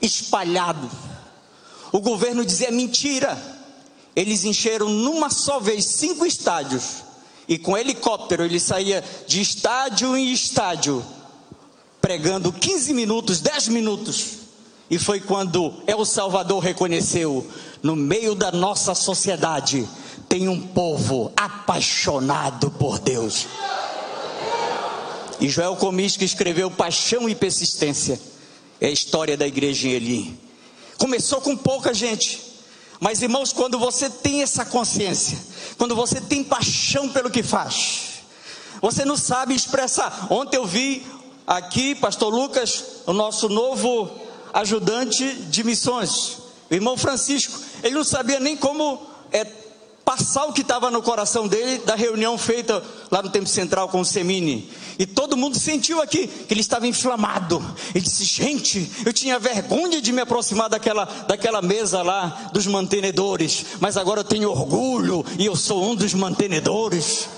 espalhados. 0.00 0.90
O 1.92 2.00
governo 2.00 2.44
dizia 2.44 2.70
mentira 2.70 3.40
eles 4.14 4.44
encheram 4.44 4.88
numa 4.88 5.30
só 5.30 5.58
vez 5.58 5.84
cinco 5.84 6.26
estádios. 6.26 7.02
E 7.48 7.58
com 7.58 7.76
helicóptero 7.76 8.44
ele 8.44 8.60
saía 8.60 9.02
de 9.26 9.40
estádio 9.40 10.16
em 10.16 10.32
estádio, 10.32 11.04
pregando 12.00 12.52
15 12.52 12.94
minutos, 12.94 13.40
10 13.40 13.68
minutos. 13.68 14.42
E 14.88 14.98
foi 14.98 15.20
quando 15.20 15.82
El 15.86 16.04
Salvador 16.04 16.62
reconheceu: 16.62 17.46
no 17.82 17.96
meio 17.96 18.34
da 18.34 18.52
nossa 18.52 18.94
sociedade 18.94 19.88
tem 20.28 20.48
um 20.48 20.60
povo 20.60 21.32
apaixonado 21.36 22.70
por 22.70 22.98
Deus. 22.98 23.46
E 25.40 25.48
Joel 25.48 25.74
Comis, 25.76 26.16
que 26.16 26.24
escreveu 26.24 26.70
Paixão 26.70 27.28
e 27.28 27.34
Persistência, 27.34 28.20
é 28.80 28.86
a 28.86 28.92
história 28.92 29.36
da 29.36 29.46
igreja 29.46 29.88
em 29.88 29.92
Elim. 29.92 30.38
Começou 30.96 31.40
com 31.40 31.56
pouca 31.56 31.92
gente 31.92 32.51
mas 33.02 33.20
irmãos, 33.20 33.52
quando 33.52 33.80
você 33.80 34.08
tem 34.08 34.42
essa 34.42 34.64
consciência, 34.64 35.36
quando 35.76 35.96
você 35.96 36.20
tem 36.20 36.44
paixão 36.44 37.08
pelo 37.08 37.32
que 37.32 37.42
faz, 37.42 38.22
você 38.80 39.04
não 39.04 39.16
sabe 39.16 39.56
expressar. 39.56 40.28
Ontem 40.30 40.56
eu 40.56 40.64
vi 40.64 41.04
aqui, 41.44 41.96
Pastor 41.96 42.32
Lucas, 42.32 42.84
o 43.04 43.12
nosso 43.12 43.48
novo 43.48 44.08
ajudante 44.54 45.34
de 45.34 45.64
missões, 45.64 46.38
o 46.70 46.74
irmão 46.74 46.96
Francisco. 46.96 47.58
Ele 47.82 47.96
não 47.96 48.04
sabia 48.04 48.38
nem 48.38 48.56
como 48.56 49.04
é, 49.32 49.44
passar 50.04 50.44
o 50.44 50.52
que 50.52 50.62
estava 50.62 50.90
no 50.90 51.02
coração 51.02 51.48
dele 51.48 51.78
da 51.78 51.94
reunião 51.94 52.36
feita 52.36 52.82
lá 53.10 53.22
no 53.22 53.30
Tempo 53.30 53.48
Central 53.48 53.88
com 53.88 54.00
o 54.00 54.04
Semini. 54.04 54.70
E 54.98 55.06
todo 55.06 55.36
mundo 55.36 55.58
sentiu 55.58 56.00
aqui 56.00 56.26
que 56.26 56.52
ele 56.52 56.60
estava 56.60 56.86
inflamado. 56.86 57.64
Ele 57.94 58.04
disse: 58.04 58.24
Gente, 58.24 58.90
eu 59.04 59.12
tinha 59.12 59.38
vergonha 59.38 60.00
de 60.00 60.12
me 60.12 60.20
aproximar 60.20 60.68
daquela, 60.68 61.04
daquela 61.26 61.62
mesa 61.62 62.02
lá 62.02 62.50
dos 62.52 62.66
mantenedores, 62.66 63.64
mas 63.80 63.96
agora 63.96 64.20
eu 64.20 64.24
tenho 64.24 64.50
orgulho 64.50 65.24
e 65.38 65.46
eu 65.46 65.56
sou 65.56 65.82
um 65.82 65.94
dos 65.94 66.14
mantenedores. 66.14 67.28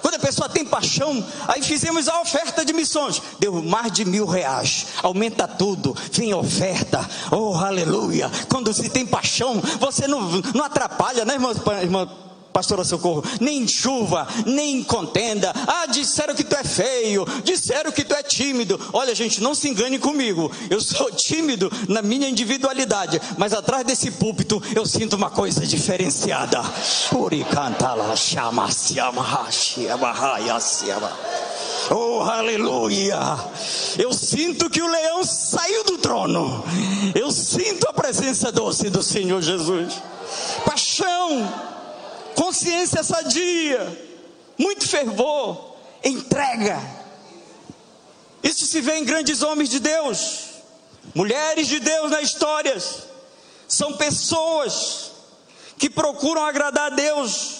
Quando 0.00 0.14
a 0.14 0.18
pessoa 0.18 0.48
tem 0.48 0.64
paixão, 0.64 1.24
aí 1.48 1.62
fizemos 1.62 2.08
a 2.08 2.20
oferta 2.20 2.64
de 2.64 2.72
missões, 2.72 3.20
deu 3.38 3.62
mais 3.62 3.92
de 3.92 4.04
mil 4.04 4.26
reais, 4.26 4.86
aumenta 5.02 5.46
tudo, 5.46 5.96
vem 6.12 6.34
oferta, 6.34 7.08
oh 7.30 7.54
aleluia. 7.54 8.30
Quando 8.48 8.72
se 8.72 8.88
tem 8.88 9.06
paixão, 9.06 9.60
você 9.78 10.06
não, 10.06 10.20
não 10.54 10.64
atrapalha, 10.64 11.24
né, 11.24 11.34
irmão? 11.34 11.52
irmã 11.82 12.08
pastora 12.52 12.84
Socorro, 12.84 13.24
nem 13.40 13.66
chuva, 13.66 14.26
nem 14.46 14.82
contenda. 14.82 15.52
Ah, 15.66 15.86
disseram 15.86 16.34
que 16.34 16.44
tu 16.44 16.54
é 16.54 16.64
feio, 16.64 17.26
disseram 17.44 17.92
que 17.92 18.04
tu 18.04 18.14
é 18.14 18.22
tímido. 18.22 18.78
Olha, 18.92 19.14
gente, 19.14 19.40
não 19.40 19.54
se 19.54 19.68
engane 19.68 19.98
comigo. 19.98 20.50
Eu 20.68 20.80
sou 20.80 21.10
tímido 21.12 21.70
na 21.88 22.02
minha 22.02 22.28
individualidade, 22.28 23.20
mas 23.36 23.52
atrás 23.52 23.84
desse 23.84 24.10
púlpito 24.10 24.62
eu 24.74 24.84
sinto 24.86 25.16
uma 25.16 25.30
coisa 25.30 25.66
diferenciada. 25.66 26.60
Oh, 31.90 32.20
aleluia! 32.20 33.18
Eu 33.98 34.12
sinto 34.12 34.70
que 34.70 34.82
o 34.82 34.86
leão 34.86 35.24
saiu 35.24 35.82
do 35.84 35.98
trono. 35.98 36.62
Eu 37.14 37.32
sinto 37.32 37.88
a 37.88 37.92
presença 37.92 38.52
doce 38.52 38.90
do 38.90 39.02
Senhor 39.02 39.42
Jesus. 39.42 39.94
Paixão 40.64 41.69
consciência 42.40 43.02
sadia, 43.02 43.86
muito 44.56 44.88
fervor, 44.88 45.76
entrega. 46.02 46.80
Isso 48.42 48.64
se 48.64 48.80
vê 48.80 48.96
em 48.96 49.04
grandes 49.04 49.42
homens 49.42 49.68
de 49.68 49.78
Deus, 49.78 50.44
mulheres 51.14 51.68
de 51.68 51.78
Deus 51.78 52.10
na 52.10 52.22
história. 52.22 52.74
São 53.68 53.92
pessoas 53.92 55.10
que 55.76 55.90
procuram 55.90 56.42
agradar 56.42 56.86
a 56.90 56.94
Deus. 56.96 57.58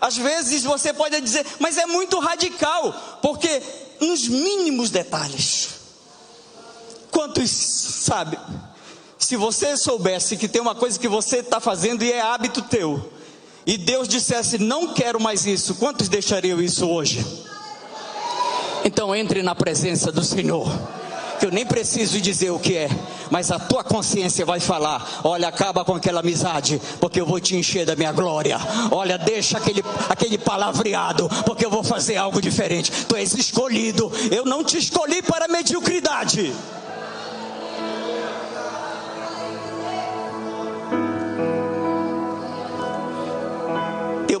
Às 0.00 0.16
vezes 0.16 0.64
você 0.64 0.92
pode 0.92 1.20
dizer, 1.20 1.46
mas 1.60 1.78
é 1.78 1.86
muito 1.86 2.18
radical, 2.18 2.92
porque 3.22 3.62
nos 4.00 4.26
mínimos 4.26 4.90
detalhes. 4.90 5.68
Quantos 7.12 7.48
sabe? 7.48 8.36
Se 9.20 9.36
você 9.36 9.76
soubesse 9.76 10.36
que 10.36 10.48
tem 10.48 10.60
uma 10.60 10.74
coisa 10.74 10.98
que 10.98 11.06
você 11.06 11.36
está 11.36 11.60
fazendo 11.60 12.02
e 12.02 12.10
é 12.10 12.20
hábito 12.20 12.60
teu, 12.62 13.19
e 13.70 13.78
Deus 13.78 14.08
dissesse: 14.08 14.58
Não 14.58 14.92
quero 14.92 15.20
mais 15.20 15.46
isso, 15.46 15.76
quantos 15.76 16.08
deixariam 16.08 16.60
isso 16.60 16.88
hoje? 16.88 17.24
Então 18.84 19.14
entre 19.14 19.44
na 19.44 19.54
presença 19.54 20.10
do 20.10 20.24
Senhor. 20.24 20.68
Que 21.38 21.46
eu 21.46 21.52
nem 21.52 21.64
preciso 21.64 22.20
dizer 22.20 22.50
o 22.50 22.58
que 22.58 22.76
é, 22.76 22.90
mas 23.30 23.52
a 23.52 23.60
tua 23.60 23.84
consciência 23.84 24.44
vai 24.44 24.58
falar: 24.58 25.20
olha, 25.22 25.46
acaba 25.46 25.84
com 25.84 25.94
aquela 25.94 26.18
amizade, 26.18 26.82
porque 26.98 27.20
eu 27.20 27.24
vou 27.24 27.38
te 27.38 27.54
encher 27.54 27.86
da 27.86 27.94
minha 27.94 28.10
glória. 28.10 28.58
Olha, 28.90 29.16
deixa 29.16 29.56
aquele, 29.56 29.84
aquele 30.08 30.36
palavreado, 30.36 31.28
porque 31.46 31.64
eu 31.64 31.70
vou 31.70 31.84
fazer 31.84 32.16
algo 32.16 32.42
diferente. 32.42 32.90
Tu 33.06 33.14
és 33.14 33.32
escolhido, 33.34 34.10
eu 34.32 34.44
não 34.44 34.64
te 34.64 34.78
escolhi 34.78 35.22
para 35.22 35.46
mediocridade. 35.46 36.52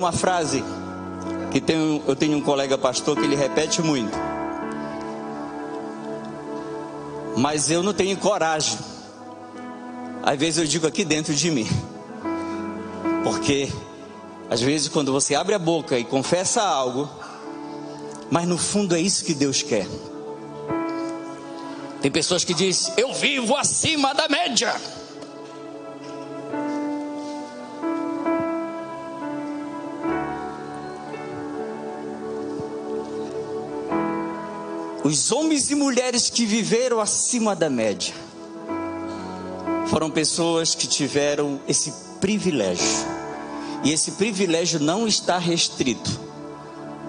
Uma 0.00 0.12
frase 0.12 0.64
que 1.52 1.60
tem, 1.60 2.02
eu 2.06 2.16
tenho 2.16 2.38
um 2.38 2.40
colega 2.40 2.78
pastor 2.78 3.18
que 3.18 3.22
ele 3.22 3.36
repete 3.36 3.82
muito. 3.82 4.16
Mas 7.36 7.70
eu 7.70 7.82
não 7.82 7.92
tenho 7.92 8.16
coragem. 8.16 8.78
Às 10.22 10.38
vezes 10.38 10.58
eu 10.58 10.64
digo 10.64 10.86
aqui 10.86 11.04
dentro 11.04 11.34
de 11.34 11.50
mim. 11.50 11.68
Porque 13.22 13.70
às 14.48 14.62
vezes 14.62 14.88
quando 14.88 15.12
você 15.12 15.34
abre 15.34 15.54
a 15.54 15.58
boca 15.58 15.98
e 15.98 16.04
confessa 16.04 16.62
algo, 16.62 17.06
mas 18.30 18.48
no 18.48 18.56
fundo 18.56 18.96
é 18.96 19.00
isso 19.00 19.22
que 19.22 19.34
Deus 19.34 19.62
quer. 19.62 19.86
Tem 22.00 22.10
pessoas 22.10 22.42
que 22.42 22.54
dizem: 22.54 22.94
"Eu 22.96 23.12
vivo 23.12 23.54
acima 23.54 24.14
da 24.14 24.28
média". 24.30 24.74
Os 35.02 35.32
homens 35.32 35.70
e 35.70 35.74
mulheres 35.74 36.28
que 36.28 36.44
viveram 36.44 37.00
acima 37.00 37.56
da 37.56 37.70
média 37.70 38.12
foram 39.86 40.10
pessoas 40.10 40.74
que 40.74 40.86
tiveram 40.86 41.58
esse 41.66 41.90
privilégio. 42.20 42.84
E 43.82 43.92
esse 43.92 44.12
privilégio 44.12 44.78
não 44.78 45.08
está 45.08 45.38
restrito. 45.38 46.20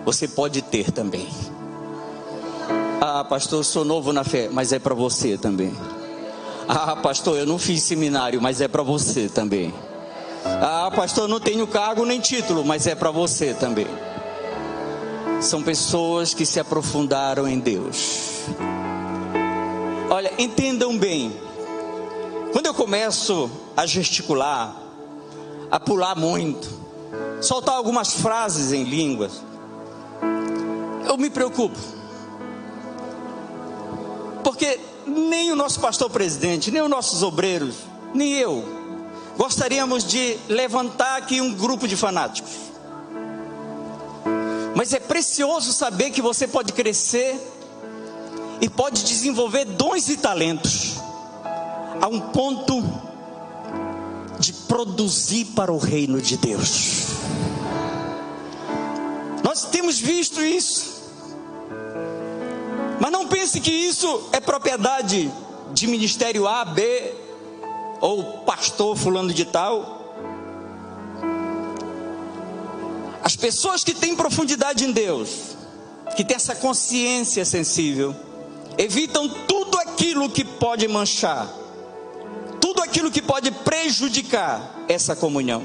Você 0.05 0.25
pode 0.25 0.61
ter 0.61 0.89
também. 0.89 1.27
Ah, 3.01 3.25
pastor, 3.25 3.65
sou 3.65 3.83
novo 3.83 4.13
na 4.13 4.23
fé, 4.23 4.47
mas 4.49 4.71
é 4.71 4.79
para 4.79 4.95
você 4.95 5.37
também. 5.37 5.75
Ah, 6.69 6.95
pastor, 6.95 7.37
eu 7.37 7.45
não 7.45 7.59
fiz 7.59 7.83
seminário, 7.83 8.41
mas 8.41 8.61
é 8.61 8.69
para 8.69 8.83
você 8.83 9.27
também. 9.27 9.73
Ah, 10.45 10.89
pastor, 10.95 11.27
não 11.27 11.41
tenho 11.41 11.67
cargo 11.67 12.05
nem 12.05 12.21
título, 12.21 12.63
mas 12.63 12.87
é 12.87 12.95
para 12.95 13.11
você 13.11 13.53
também 13.53 13.87
são 15.41 15.63
pessoas 15.63 16.33
que 16.33 16.45
se 16.45 16.59
aprofundaram 16.59 17.47
em 17.47 17.59
Deus. 17.59 18.45
Olha, 20.09 20.31
entendam 20.37 20.97
bem. 20.97 21.35
Quando 22.51 22.67
eu 22.67 22.73
começo 22.73 23.49
a 23.75 23.85
gesticular, 23.85 24.75
a 25.69 25.79
pular 25.79 26.15
muito, 26.15 26.69
soltar 27.41 27.75
algumas 27.75 28.13
frases 28.13 28.71
em 28.71 28.83
línguas, 28.83 29.41
eu 31.07 31.17
me 31.17 31.29
preocupo. 31.29 31.79
Porque 34.43 34.79
nem 35.07 35.51
o 35.51 35.55
nosso 35.55 35.79
pastor 35.79 36.09
presidente, 36.09 36.69
nem 36.69 36.81
os 36.81 36.89
nossos 36.89 37.23
obreiros, 37.23 37.77
nem 38.13 38.33
eu, 38.33 38.63
gostaríamos 39.37 40.03
de 40.03 40.37
levantar 40.47 41.17
aqui 41.17 41.41
um 41.41 41.53
grupo 41.53 41.87
de 41.87 41.95
fanáticos. 41.95 42.70
Mas 44.81 44.93
é 44.93 44.99
precioso 44.99 45.73
saber 45.73 46.09
que 46.09 46.23
você 46.23 46.47
pode 46.47 46.73
crescer 46.73 47.39
e 48.59 48.67
pode 48.67 49.03
desenvolver 49.03 49.63
dons 49.63 50.09
e 50.09 50.17
talentos 50.17 50.95
a 52.01 52.07
um 52.07 52.19
ponto 52.19 52.83
de 54.39 54.51
produzir 54.51 55.45
para 55.55 55.71
o 55.71 55.77
reino 55.77 56.19
de 56.19 56.35
Deus. 56.35 57.09
Nós 59.43 59.65
temos 59.65 59.99
visto 59.99 60.41
isso. 60.41 61.03
Mas 62.99 63.11
não 63.11 63.27
pense 63.27 63.59
que 63.59 63.69
isso 63.69 64.29
é 64.31 64.39
propriedade 64.39 65.31
de 65.75 65.85
ministério 65.85 66.47
A, 66.47 66.65
B 66.65 67.13
ou 67.99 68.39
pastor 68.39 68.97
fulano 68.97 69.31
de 69.31 69.45
tal. 69.45 70.00
Pessoas 73.41 73.83
que 73.83 73.93
têm 73.93 74.15
profundidade 74.15 74.85
em 74.85 74.91
Deus, 74.91 75.57
que 76.15 76.23
têm 76.23 76.35
essa 76.35 76.55
consciência 76.55 77.43
sensível, 77.43 78.15
evitam 78.77 79.27
tudo 79.47 79.77
aquilo 79.79 80.29
que 80.29 80.45
pode 80.45 80.87
manchar, 80.87 81.51
tudo 82.61 82.81
aquilo 82.83 83.09
que 83.09 83.21
pode 83.21 83.49
prejudicar 83.49 84.75
essa 84.87 85.15
comunhão. 85.15 85.63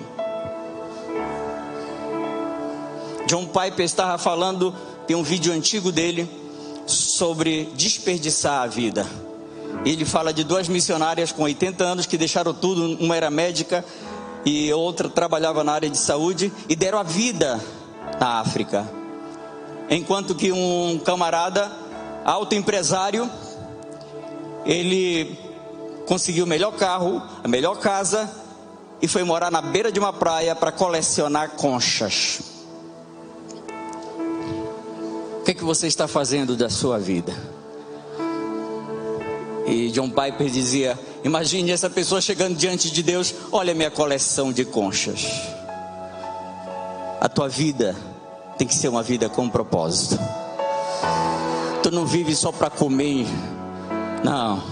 John 3.27 3.47
Piper 3.47 3.85
estava 3.85 4.17
falando, 4.17 4.75
tem 5.07 5.15
um 5.15 5.23
vídeo 5.23 5.53
antigo 5.53 5.93
dele 5.93 6.29
sobre 6.87 7.67
desperdiçar 7.75 8.63
a 8.63 8.67
vida. 8.67 9.07
Ele 9.85 10.05
fala 10.05 10.33
de 10.33 10.43
duas 10.43 10.69
missionárias 10.69 11.31
com 11.31 11.43
80 11.43 11.85
anos 11.85 12.07
que 12.07 12.17
deixaram 12.17 12.55
tudo, 12.55 12.97
uma 13.05 13.17
era 13.17 13.31
médica 13.31 13.85
e 14.47 14.73
outra 14.73 15.09
trabalhava 15.09 15.65
na 15.65 15.73
área 15.73 15.91
de 15.91 15.99
saúde 15.99 16.53
e 16.69 16.77
deram 16.77 17.01
a 17.01 17.03
vida 17.03 17.61
na 18.21 18.39
África. 18.39 18.89
Enquanto 19.91 20.37
que 20.37 20.53
um 20.53 21.01
camarada, 21.05 21.71
alto 22.25 22.55
empresário, 22.55 23.29
ele 24.65 25.37
conseguiu 26.07 26.45
o 26.45 26.49
melhor 26.49 26.77
carro, 26.77 27.21
a 27.43 27.49
melhor 27.49 27.81
casa 27.81 28.31
e 29.03 29.09
foi 29.09 29.25
morar 29.25 29.51
na 29.51 29.61
beira 29.61 29.91
de 29.91 29.99
uma 29.99 30.13
praia 30.13 30.55
para 30.55 30.71
colecionar 30.71 31.51
conchas. 31.57 32.41
O 35.41 35.45
que, 35.45 35.51
é 35.51 35.55
que 35.55 35.65
você 35.65 35.89
está 35.89 36.07
fazendo 36.07 36.57
da 36.57 36.71
sua 36.71 36.99
vida? 36.99 37.35
E 39.67 39.91
John 39.91 40.09
Piper 40.09 40.49
dizia: 40.49 40.99
Imagine 41.27 41.73
essa 41.73 41.91
pessoa 41.91 42.21
chegando 42.21 42.55
diante 42.55 42.89
de 42.89 43.03
Deus: 43.03 43.35
Olha 43.51 43.75
minha 43.75 43.91
coleção 43.91 44.53
de 44.53 44.65
conchas. 44.65 45.27
A 47.21 47.29
tua 47.29 47.49
vida 47.49 47.97
tem 48.57 48.65
que 48.65 48.73
ser 48.73 48.87
uma 48.87 49.03
vida 49.03 49.29
com 49.29 49.49
propósito. 49.49 50.17
Tu 51.83 51.91
não 51.91 52.07
vive 52.07 52.33
só 52.33 52.53
para 52.53 52.71
comer, 52.71 53.27
não. 54.23 54.63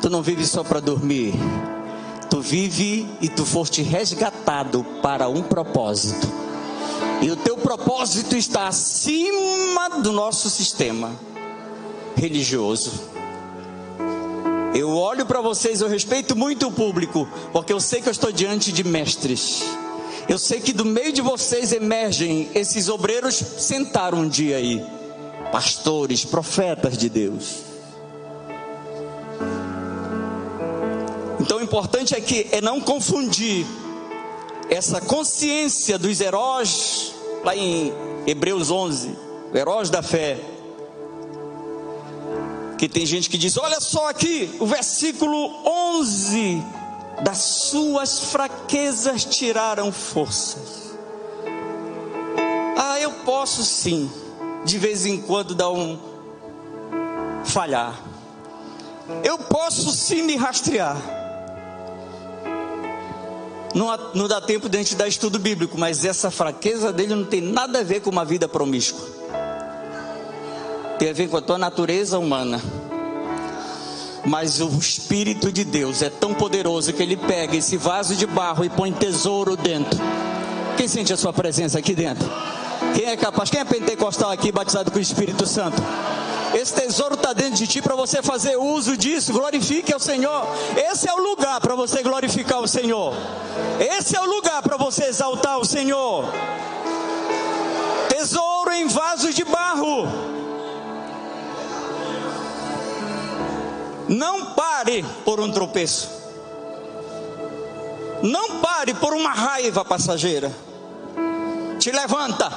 Tu 0.00 0.08
não 0.08 0.22
vive 0.22 0.46
só 0.46 0.64
para 0.64 0.80
dormir. 0.80 1.34
Tu 2.30 2.40
vive 2.40 3.06
e 3.20 3.28
tu 3.28 3.44
foste 3.44 3.82
resgatado 3.82 4.82
para 5.02 5.28
um 5.28 5.42
propósito. 5.42 6.26
E 7.20 7.30
o 7.30 7.36
teu 7.36 7.58
propósito 7.58 8.34
está 8.34 8.66
acima 8.66 9.90
do 10.02 10.10
nosso 10.10 10.48
sistema 10.48 11.12
religioso. 12.16 13.15
Eu 14.76 14.90
olho 14.94 15.24
para 15.24 15.40
vocês, 15.40 15.80
eu 15.80 15.88
respeito 15.88 16.36
muito 16.36 16.66
o 16.66 16.70
público, 16.70 17.26
porque 17.50 17.72
eu 17.72 17.80
sei 17.80 18.02
que 18.02 18.08
eu 18.08 18.12
estou 18.12 18.30
diante 18.30 18.70
de 18.70 18.84
mestres. 18.84 19.62
Eu 20.28 20.38
sei 20.38 20.60
que 20.60 20.70
do 20.70 20.84
meio 20.84 21.14
de 21.14 21.22
vocês 21.22 21.72
emergem 21.72 22.50
esses 22.54 22.90
obreiros 22.90 23.34
sentaram 23.34 24.18
um 24.18 24.28
dia 24.28 24.58
aí, 24.58 24.84
pastores, 25.50 26.26
profetas 26.26 26.98
de 26.98 27.08
Deus. 27.08 27.62
Então 31.40 31.56
o 31.56 31.62
importante 31.62 32.14
é 32.14 32.20
que 32.20 32.46
é 32.52 32.60
não 32.60 32.78
confundir 32.78 33.64
essa 34.68 35.00
consciência 35.00 35.98
dos 35.98 36.20
heróis, 36.20 37.14
lá 37.42 37.56
em 37.56 37.94
Hebreus 38.26 38.70
11, 38.70 39.16
heróis 39.54 39.88
da 39.88 40.02
fé. 40.02 40.38
Que 42.78 42.88
tem 42.88 43.06
gente 43.06 43.30
que 43.30 43.38
diz: 43.38 43.56
olha 43.56 43.80
só 43.80 44.08
aqui, 44.08 44.54
o 44.60 44.66
versículo 44.66 45.50
11: 45.66 46.62
das 47.22 47.38
suas 47.38 48.18
fraquezas 48.30 49.24
tiraram 49.24 49.90
forças. 49.90 50.94
Ah, 52.76 53.00
eu 53.00 53.10
posso 53.24 53.64
sim, 53.64 54.10
de 54.64 54.78
vez 54.78 55.06
em 55.06 55.20
quando 55.20 55.54
dar 55.54 55.70
um 55.70 55.98
falhar. 57.44 57.98
Eu 59.24 59.38
posso 59.38 59.90
sim 59.92 60.22
me 60.22 60.36
rastrear. 60.36 60.96
Não, 63.74 63.88
não 64.14 64.26
dá 64.26 64.40
tempo 64.40 64.68
de 64.68 64.78
a 64.78 64.80
gente 64.80 64.96
dar 64.96 65.06
estudo 65.06 65.38
bíblico, 65.38 65.78
mas 65.78 66.04
essa 66.04 66.30
fraqueza 66.30 66.92
dele 66.92 67.14
não 67.14 67.24
tem 67.24 67.40
nada 67.40 67.80
a 67.80 67.82
ver 67.82 68.00
com 68.00 68.10
uma 68.10 68.24
vida 68.24 68.48
promíscua. 68.48 69.06
Tem 70.98 71.10
a 71.10 71.12
ver 71.12 71.28
com 71.28 71.36
a 71.36 71.42
tua 71.42 71.58
natureza 71.58 72.18
humana. 72.18 72.60
Mas 74.24 74.60
o 74.60 74.68
Espírito 74.78 75.52
de 75.52 75.64
Deus 75.64 76.02
é 76.02 76.10
tão 76.10 76.34
poderoso 76.34 76.92
que 76.92 77.02
ele 77.02 77.16
pega 77.16 77.56
esse 77.56 77.76
vaso 77.76 78.16
de 78.16 78.26
barro 78.26 78.64
e 78.64 78.68
põe 78.68 78.92
tesouro 78.92 79.56
dentro. 79.56 80.00
Quem 80.76 80.88
sente 80.88 81.12
a 81.12 81.16
sua 81.16 81.32
presença 81.32 81.78
aqui 81.78 81.94
dentro? 81.94 82.28
Quem 82.94 83.06
é 83.06 83.16
capaz? 83.16 83.50
Quem 83.50 83.60
é 83.60 83.64
pentecostal 83.64 84.30
aqui 84.30 84.50
batizado 84.50 84.90
com 84.90 84.98
o 84.98 85.02
Espírito 85.02 85.46
Santo? 85.46 85.80
Esse 86.54 86.74
tesouro 86.74 87.14
está 87.14 87.32
dentro 87.34 87.56
de 87.56 87.66
ti 87.66 87.82
para 87.82 87.94
você 87.94 88.22
fazer 88.22 88.56
uso 88.56 88.96
disso. 88.96 89.32
Glorifique 89.32 89.92
ao 89.92 90.00
Senhor. 90.00 90.46
Esse 90.76 91.08
é 91.08 91.12
o 91.12 91.22
lugar 91.22 91.60
para 91.60 91.74
você 91.74 92.02
glorificar 92.02 92.60
o 92.60 92.66
Senhor. 92.66 93.14
Esse 93.78 94.16
é 94.16 94.20
o 94.20 94.24
lugar 94.24 94.62
para 94.62 94.76
você 94.76 95.04
exaltar 95.04 95.58
o 95.58 95.64
Senhor. 95.64 96.24
Tesouro 98.08 98.72
em 98.72 98.88
vasos 98.88 99.34
de 99.34 99.44
barro. 99.44 100.35
Não 104.08 104.54
pare 104.54 105.04
por 105.24 105.40
um 105.40 105.50
tropeço. 105.50 106.08
Não 108.22 108.60
pare 108.60 108.94
por 108.94 109.12
uma 109.12 109.30
raiva 109.30 109.84
passageira. 109.84 110.52
Te 111.78 111.90
levanta. 111.90 112.50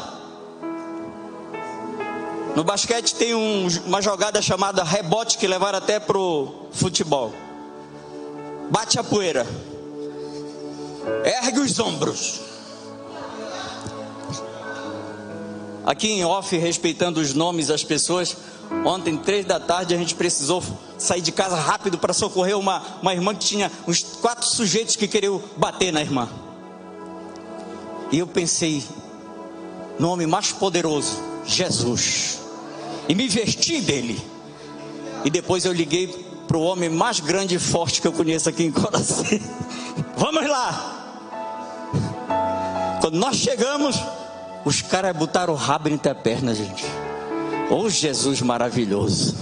No 2.56 2.64
basquete 2.64 3.16
tem 3.16 3.34
um, 3.34 3.68
uma 3.86 4.02
jogada 4.02 4.42
chamada 4.42 4.84
rebote 4.84 5.38
que 5.38 5.48
levaram 5.48 5.78
até 5.78 6.00
pro 6.00 6.68
futebol. 6.72 7.34
Bate 8.70 9.00
a 9.00 9.04
poeira. 9.04 9.46
Ergue 11.24 11.60
os 11.60 11.80
ombros. 11.80 12.42
Aqui 15.86 16.12
em 16.12 16.24
off, 16.24 16.56
respeitando 16.56 17.20
os 17.20 17.34
nomes 17.34 17.68
das 17.68 17.84
pessoas, 17.84 18.36
ontem, 18.86 19.18
três 19.18 19.46
da 19.46 19.60
tarde, 19.60 19.94
a 19.94 19.98
gente 19.98 20.16
precisou 20.16 20.64
sair 20.98 21.22
de 21.22 21.32
casa 21.32 21.56
rápido 21.56 21.98
para 21.98 22.14
socorrer 22.14 22.58
uma, 22.58 22.82
uma 23.02 23.14
irmã 23.14 23.34
que 23.34 23.46
tinha 23.46 23.72
uns 23.88 24.04
quatro 24.04 24.48
sujeitos 24.48 24.96
que 24.96 25.08
queriam 25.08 25.42
bater 25.58 25.92
na 25.92 26.02
irmã. 26.02 26.30
E 28.12 28.20
eu 28.20 28.28
pensei, 28.28 28.84
nome 30.00 30.26
mais 30.26 30.52
poderoso, 30.52 31.18
Jesus. 31.46 32.40
E 33.08 33.16
me 33.16 33.28
vesti 33.28 33.82
dele. 33.82 34.20
E 35.24 35.30
depois 35.30 35.66
eu 35.66 35.74
liguei 35.74 36.08
para 36.48 36.58
o 36.58 36.62
homem 36.62 36.90
mais 36.90 37.20
grande 37.20 37.56
e 37.56 37.60
forte 37.60 38.02
que 38.02 38.08
eu 38.08 38.14
conheço 38.14 38.50
aqui 38.50 38.64
em 38.64 38.72
Coração. 38.72 39.24
Vamos 40.18 40.50
lá. 40.50 40.96
Quando 43.02 43.16
nós 43.16 43.36
chegamos, 43.36 43.96
os 44.66 44.82
caras 44.82 45.16
botaram 45.16 45.54
o 45.54 45.56
rabo 45.56 45.90
entre 45.90 46.10
a 46.10 46.16
perna, 46.16 46.54
gente. 46.54 46.86
Oh 47.70 47.90
Jesus 47.90 48.42
maravilhoso. 48.42 49.36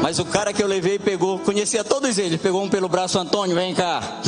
Mas 0.00 0.18
o 0.18 0.24
cara 0.24 0.52
que 0.52 0.62
eu 0.62 0.66
levei 0.66 0.98
pegou, 0.98 1.38
conhecia 1.40 1.82
todos 1.82 2.18
eles, 2.18 2.40
pegou 2.40 2.62
um 2.62 2.68
pelo 2.68 2.88
braço, 2.88 3.18
Antônio, 3.18 3.54
vem 3.54 3.74
cá. 3.74 4.20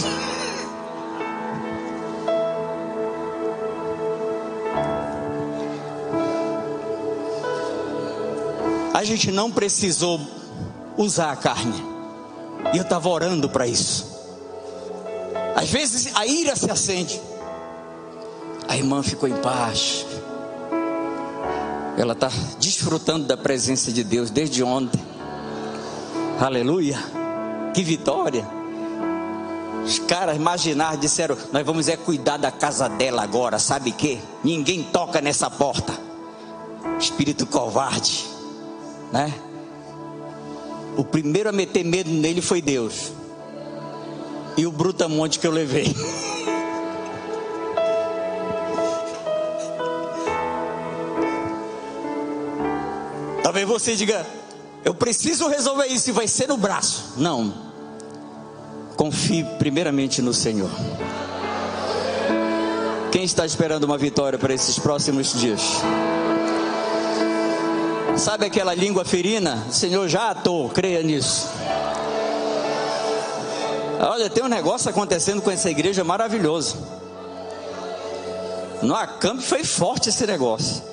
a 9.00 9.04
gente 9.04 9.32
não 9.32 9.50
precisou 9.50 10.20
usar 10.94 11.32
a 11.32 11.36
carne. 11.36 11.82
E 12.74 12.76
eu 12.76 12.82
estava 12.82 13.08
orando 13.08 13.48
para 13.48 13.66
isso. 13.66 14.06
Às 15.56 15.70
vezes 15.70 16.14
a 16.14 16.26
ira 16.26 16.54
se 16.54 16.70
acende. 16.70 17.18
A 18.68 18.76
irmã 18.76 19.02
ficou 19.02 19.26
em 19.26 19.36
paz. 19.38 20.04
Ela 22.00 22.14
está 22.14 22.30
desfrutando 22.58 23.26
da 23.26 23.36
presença 23.36 23.92
de 23.92 24.02
Deus 24.02 24.30
desde 24.30 24.62
ontem. 24.62 25.00
Aleluia. 26.40 26.98
Que 27.74 27.82
vitória. 27.82 28.46
Os 29.84 29.98
caras 29.98 30.34
imaginar 30.34 30.96
disseram: 30.96 31.36
Nós 31.52 31.64
vamos 31.66 31.88
é 31.88 31.96
cuidar 31.96 32.38
da 32.38 32.50
casa 32.50 32.88
dela 32.88 33.22
agora. 33.22 33.58
Sabe 33.58 33.92
que? 33.92 34.18
Ninguém 34.42 34.82
toca 34.82 35.20
nessa 35.20 35.50
porta. 35.50 35.92
Espírito 36.98 37.46
covarde 37.46 38.30
né? 39.12 39.32
O 40.96 41.04
primeiro 41.04 41.48
a 41.48 41.52
meter 41.52 41.84
medo 41.84 42.10
nele 42.10 42.40
foi 42.40 42.60
Deus. 42.60 43.12
E 44.56 44.66
o 44.66 44.72
brutamonte 44.72 45.38
que 45.38 45.46
eu 45.46 45.52
levei. 45.52 45.94
Talvez 53.60 53.82
você 53.82 53.94
diga, 53.94 54.26
eu 54.82 54.94
preciso 54.94 55.46
resolver 55.46 55.86
isso 55.86 56.08
e 56.08 56.12
vai 56.12 56.26
ser 56.26 56.48
no 56.48 56.56
braço. 56.56 57.12
Não. 57.18 57.52
Confie 58.96 59.44
primeiramente 59.58 60.22
no 60.22 60.32
Senhor. 60.32 60.70
Quem 63.12 63.22
está 63.22 63.44
esperando 63.44 63.84
uma 63.84 63.98
vitória 63.98 64.38
para 64.38 64.54
esses 64.54 64.78
próximos 64.78 65.34
dias? 65.34 65.60
Sabe 68.16 68.46
aquela 68.46 68.72
língua 68.72 69.04
ferina? 69.04 69.66
Senhor 69.70 70.08
já 70.08 70.30
atou, 70.30 70.70
creia 70.70 71.02
nisso. 71.02 71.46
Olha, 74.00 74.30
tem 74.30 74.42
um 74.42 74.48
negócio 74.48 74.88
acontecendo 74.88 75.42
com 75.42 75.50
essa 75.50 75.68
igreja 75.70 76.02
maravilhoso. 76.02 76.78
No 78.80 78.94
acampo 78.94 79.42
foi 79.42 79.64
forte 79.64 80.08
esse 80.08 80.26
negócio. 80.26 80.89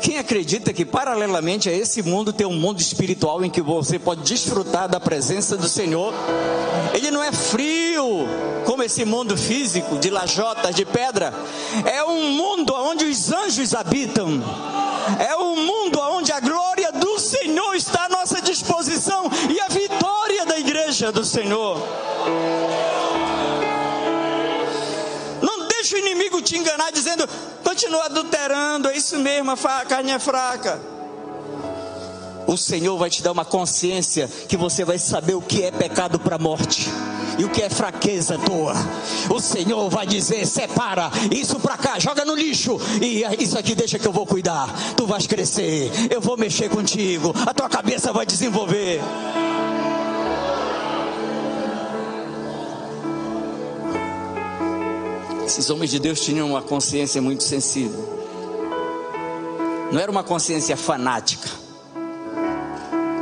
Quem 0.00 0.18
acredita 0.18 0.72
que 0.72 0.84
paralelamente 0.84 1.68
a 1.68 1.72
esse 1.72 2.02
mundo 2.02 2.32
tem 2.32 2.46
um 2.46 2.58
mundo 2.58 2.80
espiritual 2.80 3.44
em 3.44 3.50
que 3.50 3.60
você 3.60 3.98
pode 3.98 4.22
desfrutar 4.22 4.88
da 4.88 5.00
presença 5.00 5.56
do 5.56 5.68
Senhor? 5.68 6.12
Ele 6.94 7.10
não 7.10 7.22
é 7.22 7.32
frio 7.32 8.26
como 8.64 8.82
esse 8.82 9.04
mundo 9.04 9.36
físico 9.36 9.98
de 9.98 10.10
lajotas 10.10 10.74
de 10.74 10.84
pedra. 10.84 11.32
É 11.84 12.04
um 12.04 12.30
mundo 12.32 12.74
onde 12.74 13.04
os 13.04 13.32
anjos 13.32 13.74
habitam 13.74 14.42
é 15.20 15.36
um 15.36 15.54
mundo 15.64 16.00
onde 16.00 16.32
a 16.32 16.40
glória 16.40 16.90
do 16.90 17.18
Senhor 17.18 17.74
está 17.74 18.06
à 18.06 18.08
nossa 18.08 18.40
disposição 18.40 19.30
e 19.48 19.60
a 19.60 19.68
vitória 19.68 20.44
da 20.44 20.58
igreja 20.58 21.12
do 21.12 21.24
Senhor. 21.24 21.80
Não 25.40 25.68
deixe 25.68 25.94
o 25.94 25.98
inimigo 25.98 26.42
te 26.42 26.56
enganar 26.58 26.90
dizendo, 26.90 27.28
continua 27.76 28.06
adulterando, 28.06 28.88
é 28.88 28.96
isso 28.96 29.18
mesmo, 29.18 29.50
a 29.50 29.84
carne 29.84 30.10
é 30.10 30.18
fraca. 30.18 30.80
O 32.46 32.56
Senhor 32.56 32.96
vai 32.96 33.10
te 33.10 33.22
dar 33.22 33.32
uma 33.32 33.44
consciência 33.44 34.30
que 34.48 34.56
você 34.56 34.82
vai 34.82 34.98
saber 34.98 35.34
o 35.34 35.42
que 35.42 35.62
é 35.62 35.70
pecado 35.70 36.18
para 36.18 36.36
a 36.36 36.38
morte 36.38 36.88
e 37.38 37.44
o 37.44 37.50
que 37.50 37.60
é 37.60 37.68
fraqueza 37.68 38.38
tua. 38.38 38.72
O 39.28 39.38
Senhor 39.40 39.90
vai 39.90 40.06
dizer: 40.06 40.46
separa 40.46 41.10
isso 41.30 41.60
para 41.60 41.76
cá, 41.76 41.98
joga 41.98 42.24
no 42.24 42.34
lixo 42.34 42.78
e 43.02 43.24
isso 43.38 43.58
aqui 43.58 43.74
deixa 43.74 43.98
que 43.98 44.06
eu 44.06 44.12
vou 44.12 44.24
cuidar. 44.24 44.72
Tu 44.96 45.06
vais 45.06 45.26
crescer, 45.26 45.90
eu 46.10 46.20
vou 46.20 46.38
mexer 46.38 46.70
contigo, 46.70 47.34
a 47.44 47.52
tua 47.52 47.68
cabeça 47.68 48.10
vai 48.10 48.24
desenvolver. 48.24 49.02
Esses 55.46 55.70
homens 55.70 55.92
de 55.92 56.00
Deus 56.00 56.20
tinham 56.20 56.50
uma 56.50 56.60
consciência 56.60 57.22
muito 57.22 57.44
sensível. 57.44 58.04
Não 59.92 60.00
era 60.00 60.10
uma 60.10 60.24
consciência 60.24 60.76
fanática. 60.76 61.48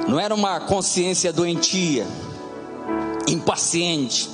Não 0.09 0.19
era 0.19 0.35
uma 0.35 0.59
consciência 0.61 1.31
doentia, 1.31 2.07
impaciente. 3.29 4.31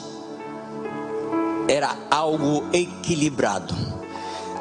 Era 1.66 1.96
algo 2.09 2.64
equilibrado. 2.72 3.74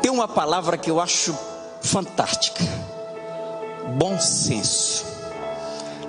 Tem 0.02 0.10
uma 0.10 0.28
palavra 0.28 0.76
que 0.76 0.90
eu 0.90 1.00
acho 1.00 1.38
fantástica: 1.84 2.64
bom 3.96 4.20
senso. 4.20 5.06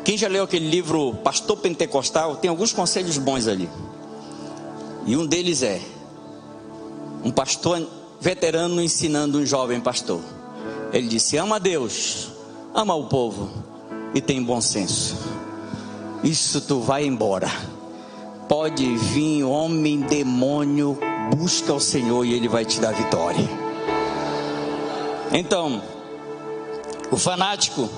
Quem 0.02 0.16
já 0.16 0.26
leu 0.26 0.44
aquele 0.44 0.70
livro 0.70 1.14
Pastor 1.16 1.58
Pentecostal, 1.58 2.36
tem 2.36 2.48
alguns 2.48 2.72
conselhos 2.72 3.18
bons 3.18 3.46
ali. 3.46 3.68
E 5.04 5.18
um 5.18 5.26
deles 5.26 5.62
é: 5.62 5.82
um 7.24 7.30
pastor 7.30 7.86
veterano 8.20 8.82
ensinando 8.82 9.38
um 9.38 9.46
jovem 9.46 9.80
pastor. 9.80 10.20
Ele 10.92 11.08
disse: 11.08 11.36
ama 11.36 11.56
a 11.56 11.58
Deus, 11.58 12.28
ama 12.74 12.94
o 12.94 13.06
povo 13.06 13.50
e 14.14 14.20
tem 14.20 14.42
bom 14.42 14.60
senso. 14.60 15.16
Isso 16.22 16.60
tu 16.60 16.80
vai 16.80 17.06
embora. 17.06 17.50
Pode 18.48 18.96
vir 18.96 19.44
homem, 19.44 20.00
demônio, 20.00 20.98
busca 21.36 21.72
o 21.72 21.80
Senhor 21.80 22.24
e 22.24 22.34
ele 22.34 22.48
vai 22.48 22.64
te 22.64 22.80
dar 22.80 22.92
vitória. 22.92 23.48
Então, 25.32 25.80
o 27.10 27.16
fanático 27.16 27.88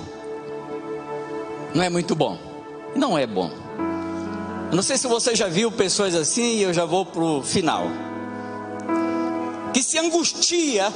não 1.75 1.83
é 1.83 1.89
muito 1.89 2.15
bom. 2.15 2.39
Não 2.95 3.17
é 3.17 3.27
bom. 3.27 3.51
Eu 4.71 4.77
não 4.77 4.83
sei 4.83 4.99
se 4.99 5.07
você 5.07 5.35
já 5.35 5.49
viu 5.49 5.73
pessoas 5.73 6.15
assim 6.15 6.57
e 6.59 6.63
eu 6.63 6.75
já 6.75 6.85
vou 6.85 7.07
pro 7.07 7.43
final. 7.43 7.87
Se 9.83 9.99
angustia 9.99 10.93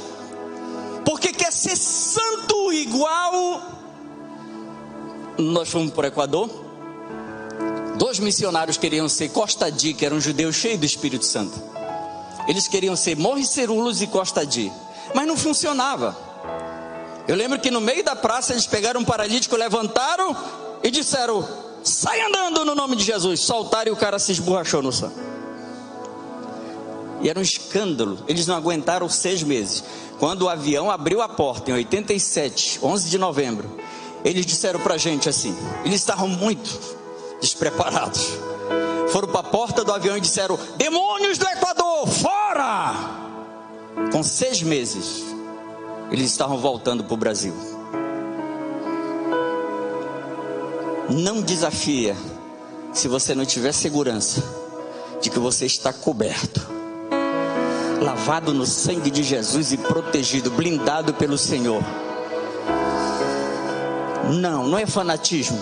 porque 1.05 1.31
quer 1.31 1.51
ser 1.51 1.75
santo 1.75 2.71
igual. 2.73 3.61
Nós 5.37 5.69
fomos 5.69 5.93
para 5.93 6.05
o 6.05 6.07
Equador. 6.07 6.49
Dois 7.97 8.19
missionários 8.19 8.77
queriam 8.77 9.09
ser 9.09 9.29
Costa 9.29 9.71
Di, 9.71 9.93
que 9.93 10.05
eram 10.05 10.19
judeus 10.19 10.55
cheios 10.55 10.79
do 10.79 10.85
Espírito 10.85 11.25
Santo. 11.25 11.61
Eles 12.47 12.67
queriam 12.67 12.95
ser 12.95 13.17
Morricerulos 13.17 14.01
e 14.01 14.07
Costa 14.07 14.45
Di, 14.45 14.71
mas 15.13 15.27
não 15.27 15.35
funcionava. 15.35 16.15
Eu 17.27 17.35
lembro 17.35 17.59
que 17.59 17.69
no 17.69 17.81
meio 17.81 18.03
da 18.03 18.15
praça 18.15 18.53
eles 18.53 18.65
pegaram 18.65 19.01
um 19.01 19.05
paralítico, 19.05 19.55
levantaram 19.55 20.35
e 20.81 20.89
disseram: 20.89 21.47
sai 21.83 22.21
andando 22.21 22.63
no 22.63 22.73
nome 22.73 22.95
de 22.95 23.03
Jesus. 23.03 23.41
Soltaram 23.41 23.91
e 23.91 23.93
o 23.93 23.97
cara 23.97 24.17
se 24.17 24.31
esborrachou 24.31 24.81
no 24.81 24.91
sangue. 24.91 25.36
E 27.21 27.29
era 27.29 27.39
um 27.39 27.41
escândalo. 27.41 28.19
Eles 28.27 28.47
não 28.47 28.55
aguentaram 28.55 29.09
seis 29.09 29.43
meses. 29.43 29.83
Quando 30.19 30.43
o 30.43 30.49
avião 30.49 30.89
abriu 30.89 31.21
a 31.21 31.29
porta 31.29 31.71
em 31.71 31.73
87, 31.73 32.79
11 32.81 33.09
de 33.09 33.17
novembro, 33.17 33.69
eles 34.23 34.45
disseram 34.45 34.79
para 34.79 34.95
a 34.95 34.97
gente 34.97 35.29
assim: 35.29 35.55
eles 35.83 35.99
estavam 35.99 36.27
muito 36.27 36.79
despreparados. 37.39 38.33
Foram 39.09 39.27
para 39.27 39.39
a 39.39 39.43
porta 39.43 39.83
do 39.83 39.93
avião 39.93 40.17
e 40.17 40.21
disseram: 40.21 40.57
demônios 40.77 41.37
do 41.37 41.47
Equador, 41.47 42.07
fora! 42.07 42.93
Com 44.11 44.21
seis 44.23 44.61
meses, 44.61 45.23
eles 46.11 46.29
estavam 46.29 46.57
voltando 46.57 47.03
para 47.03 47.13
o 47.13 47.17
Brasil. 47.17 47.53
Não 51.09 51.41
desafia 51.41 52.15
se 52.93 53.07
você 53.07 53.33
não 53.33 53.45
tiver 53.45 53.71
segurança 53.71 54.43
de 55.21 55.29
que 55.29 55.39
você 55.39 55.65
está 55.65 55.93
coberto 55.93 56.76
lavado 58.01 58.53
no 58.53 58.65
sangue 58.65 59.09
de 59.09 59.23
Jesus 59.23 59.71
e 59.71 59.77
protegido, 59.77 60.51
blindado 60.51 61.13
pelo 61.13 61.37
Senhor. 61.37 61.83
Não, 64.33 64.67
não 64.67 64.77
é 64.77 64.85
fanatismo. 64.85 65.59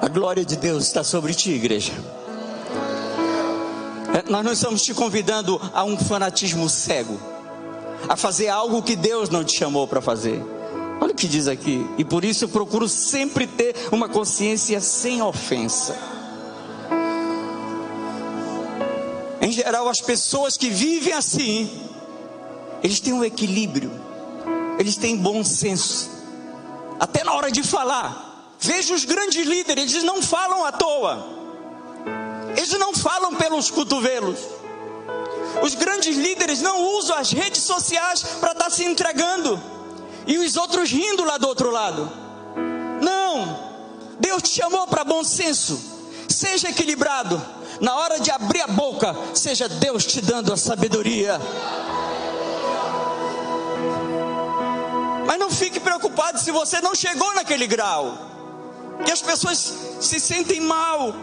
A 0.00 0.08
glória 0.08 0.44
de 0.44 0.56
Deus 0.56 0.84
está 0.84 1.02
sobre 1.02 1.34
ti, 1.34 1.50
igreja. 1.50 1.92
É, 4.14 4.30
nós 4.30 4.44
não 4.44 4.52
estamos 4.52 4.82
te 4.82 4.94
convidando 4.94 5.60
a 5.72 5.82
um 5.82 5.96
fanatismo 5.96 6.68
cego, 6.68 7.18
a 8.08 8.16
fazer 8.16 8.48
algo 8.48 8.82
que 8.82 8.94
Deus 8.94 9.28
não 9.28 9.42
te 9.42 9.56
chamou 9.58 9.88
para 9.88 10.00
fazer. 10.00 10.40
Olha 11.00 11.12
o 11.12 11.16
que 11.16 11.26
diz 11.26 11.48
aqui, 11.48 11.84
e 11.98 12.04
por 12.04 12.24
isso 12.24 12.44
eu 12.44 12.48
procuro 12.48 12.88
sempre 12.88 13.46
ter 13.46 13.74
uma 13.90 14.08
consciência 14.08 14.80
sem 14.80 15.20
ofensa. 15.20 16.13
Em 19.44 19.52
geral, 19.52 19.90
as 19.90 20.00
pessoas 20.00 20.56
que 20.56 20.70
vivem 20.70 21.12
assim, 21.12 21.70
eles 22.82 22.98
têm 22.98 23.12
um 23.12 23.22
equilíbrio, 23.22 23.90
eles 24.78 24.96
têm 24.96 25.18
bom 25.18 25.44
senso, 25.44 26.08
até 26.98 27.22
na 27.22 27.34
hora 27.34 27.50
de 27.50 27.62
falar. 27.62 28.54
Veja 28.58 28.94
os 28.94 29.04
grandes 29.04 29.46
líderes, 29.46 29.92
eles 29.92 30.02
não 30.02 30.22
falam 30.22 30.64
à 30.64 30.72
toa, 30.72 31.26
eles 32.56 32.70
não 32.78 32.94
falam 32.94 33.34
pelos 33.34 33.70
cotovelos. 33.70 34.38
Os 35.62 35.74
grandes 35.74 36.16
líderes 36.16 36.62
não 36.62 36.82
usam 36.96 37.14
as 37.14 37.30
redes 37.30 37.64
sociais 37.64 38.22
para 38.40 38.52
estar 38.52 38.70
se 38.70 38.82
entregando 38.82 39.62
e 40.26 40.38
os 40.38 40.56
outros 40.56 40.90
rindo 40.90 41.22
lá 41.22 41.36
do 41.36 41.46
outro 41.46 41.70
lado. 41.70 42.10
Não, 43.02 43.58
Deus 44.18 44.42
te 44.42 44.48
chamou 44.48 44.86
para 44.86 45.04
bom 45.04 45.22
senso, 45.22 45.78
seja 46.30 46.70
equilibrado 46.70 47.53
na 47.80 47.96
hora 47.96 48.20
de 48.20 48.30
abrir 48.30 48.62
a 48.62 48.66
boca, 48.66 49.14
seja 49.34 49.68
Deus 49.68 50.04
te 50.04 50.20
dando 50.20 50.52
a 50.52 50.56
sabedoria. 50.56 51.40
Mas 55.26 55.38
não 55.38 55.50
fique 55.50 55.80
preocupado 55.80 56.38
se 56.38 56.50
você 56.50 56.80
não 56.80 56.94
chegou 56.94 57.34
naquele 57.34 57.66
grau. 57.66 58.16
Que 59.04 59.10
as 59.10 59.22
pessoas 59.22 59.74
se 60.00 60.20
sentem 60.20 60.60
mal. 60.60 61.14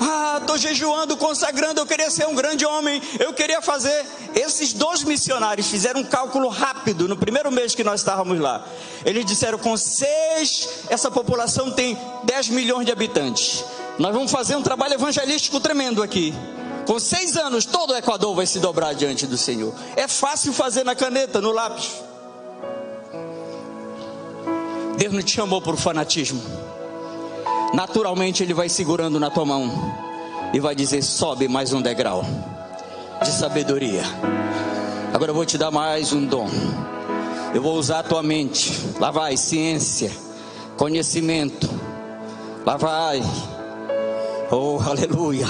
Ah, 0.00 0.38
estou 0.40 0.56
jejuando, 0.56 1.16
consagrando, 1.16 1.80
eu 1.80 1.86
queria 1.86 2.10
ser 2.10 2.26
um 2.26 2.34
grande 2.34 2.64
homem, 2.64 3.00
eu 3.18 3.32
queria 3.32 3.60
fazer. 3.60 4.06
Esses 4.34 4.72
dois 4.72 5.02
missionários 5.02 5.68
fizeram 5.68 6.00
um 6.00 6.04
cálculo 6.04 6.48
rápido 6.48 7.08
no 7.08 7.16
primeiro 7.16 7.50
mês 7.50 7.74
que 7.74 7.82
nós 7.82 8.00
estávamos 8.00 8.38
lá. 8.38 8.64
Eles 9.04 9.24
disseram: 9.24 9.58
com 9.58 9.76
seis, 9.76 10.68
essa 10.88 11.10
população 11.10 11.70
tem 11.70 11.98
10 12.24 12.48
milhões 12.50 12.86
de 12.86 12.92
habitantes. 12.92 13.64
Nós 13.98 14.14
vamos 14.14 14.30
fazer 14.30 14.54
um 14.54 14.62
trabalho 14.62 14.94
evangelístico 14.94 15.58
tremendo 15.58 16.02
aqui. 16.02 16.32
Com 16.86 16.98
seis 17.00 17.36
anos, 17.36 17.66
todo 17.66 17.92
o 17.92 17.96
Equador 17.96 18.34
vai 18.34 18.46
se 18.46 18.60
dobrar 18.60 18.94
diante 18.94 19.26
do 19.26 19.36
Senhor. 19.36 19.74
É 19.96 20.06
fácil 20.06 20.52
fazer 20.52 20.84
na 20.84 20.94
caneta, 20.94 21.40
no 21.40 21.50
lápis. 21.50 21.90
Deus 24.96 25.12
não 25.12 25.22
te 25.22 25.34
chamou 25.34 25.60
por 25.60 25.76
fanatismo. 25.76 26.40
Naturalmente, 27.74 28.42
Ele 28.42 28.54
vai 28.54 28.68
segurando 28.68 29.18
na 29.18 29.30
tua 29.30 29.44
mão 29.44 29.70
e 30.52 30.60
vai 30.60 30.74
dizer: 30.74 31.02
sobe 31.02 31.48
mais 31.48 31.72
um 31.72 31.82
degrau 31.82 32.24
de 33.22 33.30
sabedoria. 33.32 34.02
Agora 35.12 35.32
eu 35.32 35.34
vou 35.34 35.44
te 35.44 35.58
dar 35.58 35.70
mais 35.70 36.12
um 36.12 36.24
dom. 36.24 36.48
Eu 37.52 37.60
vou 37.60 37.76
usar 37.76 37.98
a 37.98 38.02
tua 38.02 38.22
mente. 38.22 38.72
Lá 39.00 39.10
vai 39.10 39.36
ciência, 39.36 40.10
conhecimento. 40.76 41.68
Lá 42.64 42.76
vai 42.76 43.22
Oh, 44.50 44.80
aleluia. 44.80 45.46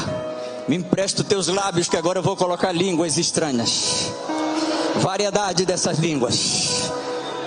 Me 0.67 0.75
empresta 0.75 1.23
os 1.23 1.29
teus 1.29 1.47
lábios 1.47 1.89
que 1.89 1.97
agora 1.97 2.19
eu 2.19 2.23
vou 2.23 2.37
colocar 2.37 2.73
línguas 2.73 3.17
estranhas. 3.17 4.13
Variedade 4.97 5.65
dessas 5.65 5.99
línguas. 5.99 6.91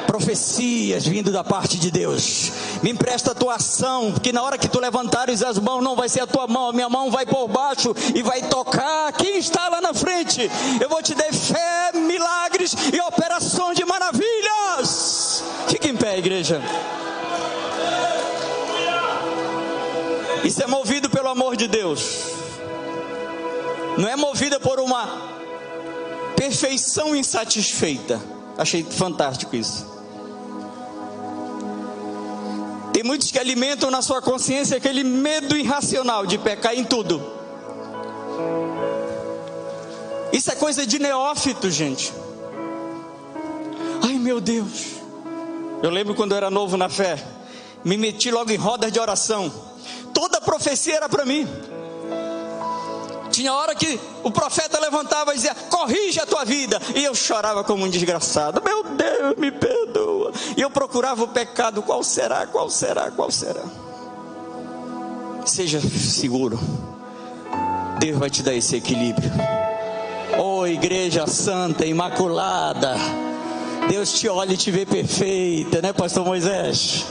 Profecias 0.07 1.05
vindo 1.05 1.29
da 1.29 1.43
parte 1.43 1.77
de 1.77 1.91
Deus. 1.91 2.53
Me 2.81 2.91
empresta 2.91 3.31
a 3.31 3.35
tua 3.35 3.55
ação, 3.55 4.13
que 4.13 4.31
na 4.31 4.41
hora 4.41 4.57
que 4.57 4.69
tu 4.69 4.79
levantares 4.79 5.43
as 5.43 5.59
mãos, 5.59 5.83
não 5.83 5.93
vai 5.93 6.07
ser 6.07 6.21
a 6.21 6.27
tua 6.27 6.47
mão, 6.47 6.69
a 6.69 6.73
minha 6.73 6.87
mão 6.87 7.11
vai 7.11 7.25
por 7.25 7.49
baixo 7.49 7.93
e 8.15 8.23
vai 8.23 8.41
tocar 8.43 9.11
quem 9.11 9.37
está 9.37 9.67
lá 9.67 9.81
na 9.81 9.93
frente. 9.93 10.49
Eu 10.79 10.87
vou 10.87 11.03
te 11.03 11.13
dar 11.13 11.33
fé, 11.33 11.91
milagres 11.93 12.73
e 12.93 13.01
operações 13.01 13.77
de 13.77 13.83
maravilhas. 13.83 15.43
Fique 15.67 15.89
em 15.89 15.97
pé, 15.97 16.17
igreja. 16.17 16.61
Isso 20.43 20.63
é 20.63 20.67
movido 20.67 21.09
pelo 21.09 21.27
amor 21.27 21.55
de 21.55 21.67
Deus. 21.67 22.23
Não 23.97 24.07
é 24.07 24.15
movida 24.15 24.59
por 24.59 24.79
uma 24.79 25.07
perfeição 26.35 27.15
insatisfeita. 27.15 28.19
Achei 28.57 28.83
fantástico 28.83 29.55
isso. 29.55 29.85
Tem 32.91 33.03
muitos 33.03 33.31
que 33.31 33.37
alimentam 33.37 33.91
na 33.91 34.01
sua 34.01 34.21
consciência 34.21 34.77
aquele 34.77 35.03
medo 35.03 35.55
irracional 35.55 36.25
de 36.25 36.37
pecar 36.37 36.73
em 36.73 36.83
tudo. 36.83 37.21
Isso 40.33 40.51
é 40.51 40.55
coisa 40.55 40.85
de 40.85 40.97
neófito, 40.97 41.69
gente. 41.69 42.11
Ai 44.03 44.13
meu 44.15 44.41
Deus. 44.41 44.85
Eu 45.83 45.89
lembro 45.89 46.15
quando 46.15 46.31
eu 46.31 46.37
era 46.37 46.49
novo 46.49 46.77
na 46.77 46.89
fé, 46.89 47.23
me 47.83 47.97
meti 47.97 48.31
logo 48.31 48.51
em 48.51 48.57
rodas 48.57 48.91
de 48.91 48.99
oração 48.99 49.70
toda 50.21 50.37
a 50.37 50.41
profecia 50.41 50.97
era 50.97 51.09
para 51.09 51.25
mim. 51.25 51.47
Tinha 53.31 53.51
hora 53.55 53.73
que 53.73 53.99
o 54.21 54.29
profeta 54.29 54.79
levantava 54.79 55.31
e 55.31 55.35
dizia: 55.35 55.55
Corrige 55.67 56.19
a 56.19 56.27
tua 56.27 56.45
vida. 56.45 56.79
E 56.93 57.03
eu 57.03 57.15
chorava 57.15 57.63
como 57.63 57.85
um 57.85 57.89
desgraçado. 57.89 58.61
Meu 58.63 58.83
Deus, 58.83 59.35
me 59.37 59.51
perdoa. 59.51 60.31
E 60.55 60.61
eu 60.61 60.69
procurava 60.69 61.23
o 61.23 61.27
pecado: 61.27 61.81
qual 61.81 62.03
será, 62.03 62.45
qual 62.45 62.69
será, 62.69 63.09
qual 63.09 63.31
será. 63.31 63.63
Seja 65.43 65.81
seguro. 65.81 66.59
Deus 67.97 68.19
vai 68.19 68.29
te 68.29 68.43
dar 68.43 68.53
esse 68.53 68.75
equilíbrio. 68.75 69.31
Oh, 70.37 70.67
igreja 70.67 71.25
santa, 71.25 71.83
imaculada. 71.83 72.95
Deus 73.89 74.13
te 74.19 74.29
olha 74.29 74.53
e 74.53 74.57
te 74.57 74.69
vê 74.69 74.85
perfeita, 74.85 75.81
né, 75.81 75.91
Pastor 75.91 76.23
Moisés? 76.23 77.05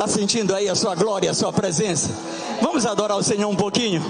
Está 0.00 0.08
sentindo 0.08 0.54
aí 0.54 0.66
a 0.66 0.74
sua 0.74 0.94
glória, 0.94 1.30
a 1.30 1.34
sua 1.34 1.52
presença? 1.52 2.08
Vamos 2.62 2.86
adorar 2.86 3.18
o 3.18 3.22
Senhor 3.22 3.46
um 3.46 3.54
pouquinho? 3.54 4.02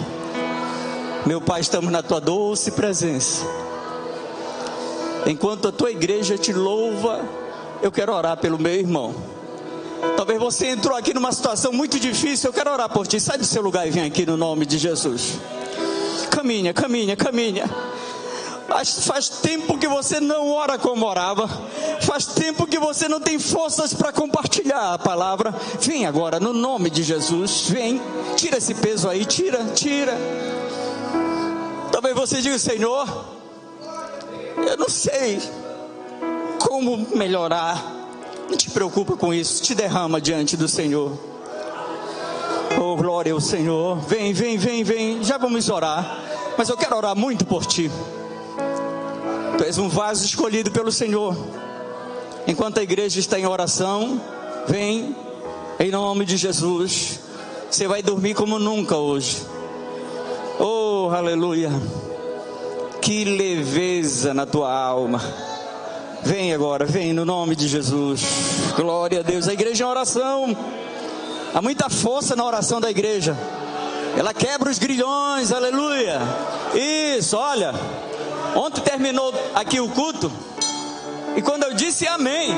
Meu 1.26 1.40
Pai, 1.40 1.60
estamos 1.60 1.90
na 1.90 2.00
tua 2.00 2.20
doce 2.20 2.70
presença. 2.70 3.44
Enquanto 5.26 5.66
a 5.66 5.72
tua 5.72 5.90
igreja 5.90 6.38
te 6.38 6.52
louva, 6.52 7.28
eu 7.82 7.90
quero 7.90 8.14
orar 8.14 8.36
pelo 8.36 8.56
meu 8.56 8.72
irmão. 8.72 9.12
Talvez 10.16 10.38
você 10.38 10.68
entrou 10.68 10.96
aqui 10.96 11.12
numa 11.12 11.32
situação 11.32 11.72
muito 11.72 11.98
difícil, 11.98 12.50
eu 12.50 12.54
quero 12.54 12.70
orar 12.70 12.88
por 12.88 13.04
ti. 13.04 13.18
Sai 13.18 13.36
do 13.36 13.44
seu 13.44 13.60
lugar 13.60 13.84
e 13.84 13.90
vem 13.90 14.04
aqui 14.04 14.24
no 14.24 14.36
nome 14.36 14.66
de 14.66 14.78
Jesus. 14.78 15.40
Caminha, 16.30 16.72
caminha, 16.72 17.16
caminha. 17.16 17.68
Faz, 18.70 19.04
faz 19.04 19.28
tempo 19.28 19.76
que 19.76 19.88
você 19.88 20.20
não 20.20 20.52
ora 20.52 20.78
como 20.78 21.04
orava. 21.04 21.48
Faz 22.02 22.26
tempo 22.26 22.68
que 22.68 22.78
você 22.78 23.08
não 23.08 23.20
tem 23.20 23.36
forças 23.36 23.92
para 23.92 24.12
compartilhar 24.12 24.94
a 24.94 24.98
palavra. 24.98 25.52
Vem 25.80 26.06
agora, 26.06 26.38
no 26.38 26.52
nome 26.52 26.88
de 26.88 27.02
Jesus. 27.02 27.68
Vem, 27.68 28.00
tira 28.36 28.58
esse 28.58 28.72
peso 28.74 29.08
aí, 29.08 29.24
tira, 29.24 29.64
tira. 29.74 30.16
Talvez 31.90 32.14
você 32.14 32.40
diga, 32.40 32.56
Senhor, 32.60 33.08
eu 34.56 34.76
não 34.76 34.88
sei 34.88 35.42
como 36.60 37.08
melhorar. 37.16 37.76
Não 38.48 38.56
te 38.56 38.70
preocupa 38.70 39.16
com 39.16 39.34
isso, 39.34 39.64
te 39.64 39.74
derrama 39.74 40.20
diante 40.20 40.56
do 40.56 40.68
Senhor. 40.68 41.18
Oh, 42.80 42.94
glória 42.94 43.32
ao 43.32 43.40
Senhor. 43.40 43.96
Vem, 44.06 44.32
vem, 44.32 44.56
vem, 44.56 44.84
vem. 44.84 45.24
Já 45.24 45.38
vamos 45.38 45.68
orar. 45.68 46.18
Mas 46.56 46.68
eu 46.68 46.76
quero 46.76 46.96
orar 46.96 47.16
muito 47.16 47.44
por 47.44 47.66
ti. 47.66 47.90
Tu 49.58 49.64
és 49.64 49.78
um 49.78 49.88
vaso 49.88 50.24
escolhido 50.24 50.70
pelo 50.70 50.90
Senhor. 50.90 51.36
Enquanto 52.46 52.78
a 52.78 52.82
igreja 52.82 53.20
está 53.20 53.38
em 53.38 53.46
oração, 53.46 54.20
vem 54.66 55.14
em 55.78 55.90
nome 55.90 56.24
de 56.24 56.36
Jesus. 56.36 57.20
Você 57.70 57.86
vai 57.86 58.02
dormir 58.02 58.34
como 58.34 58.58
nunca 58.58 58.96
hoje. 58.96 59.46
Oh, 60.58 61.10
aleluia. 61.14 61.70
Que 63.00 63.24
leveza 63.24 64.34
na 64.34 64.44
tua 64.44 64.72
alma. 64.72 65.22
Vem 66.22 66.52
agora, 66.52 66.84
vem 66.84 67.12
no 67.12 67.24
nome 67.24 67.56
de 67.56 67.66
Jesus. 67.66 68.22
Glória 68.76 69.20
a 69.20 69.22
Deus. 69.22 69.48
A 69.48 69.52
igreja 69.52 69.84
em 69.84 69.86
oração. 69.86 70.56
Há 71.54 71.62
muita 71.62 71.88
força 71.88 72.36
na 72.36 72.44
oração 72.44 72.80
da 72.80 72.90
igreja. 72.90 73.36
Ela 74.16 74.34
quebra 74.34 74.70
os 74.70 74.78
grilhões, 74.78 75.52
aleluia. 75.52 76.20
Isso, 76.74 77.36
olha. 77.36 77.74
Ontem 78.56 78.80
terminou 78.82 79.32
aqui 79.54 79.80
o 79.80 79.88
culto, 79.88 80.30
e 81.36 81.42
quando 81.42 81.64
eu 81.64 81.74
disse 81.74 82.06
amém, 82.06 82.54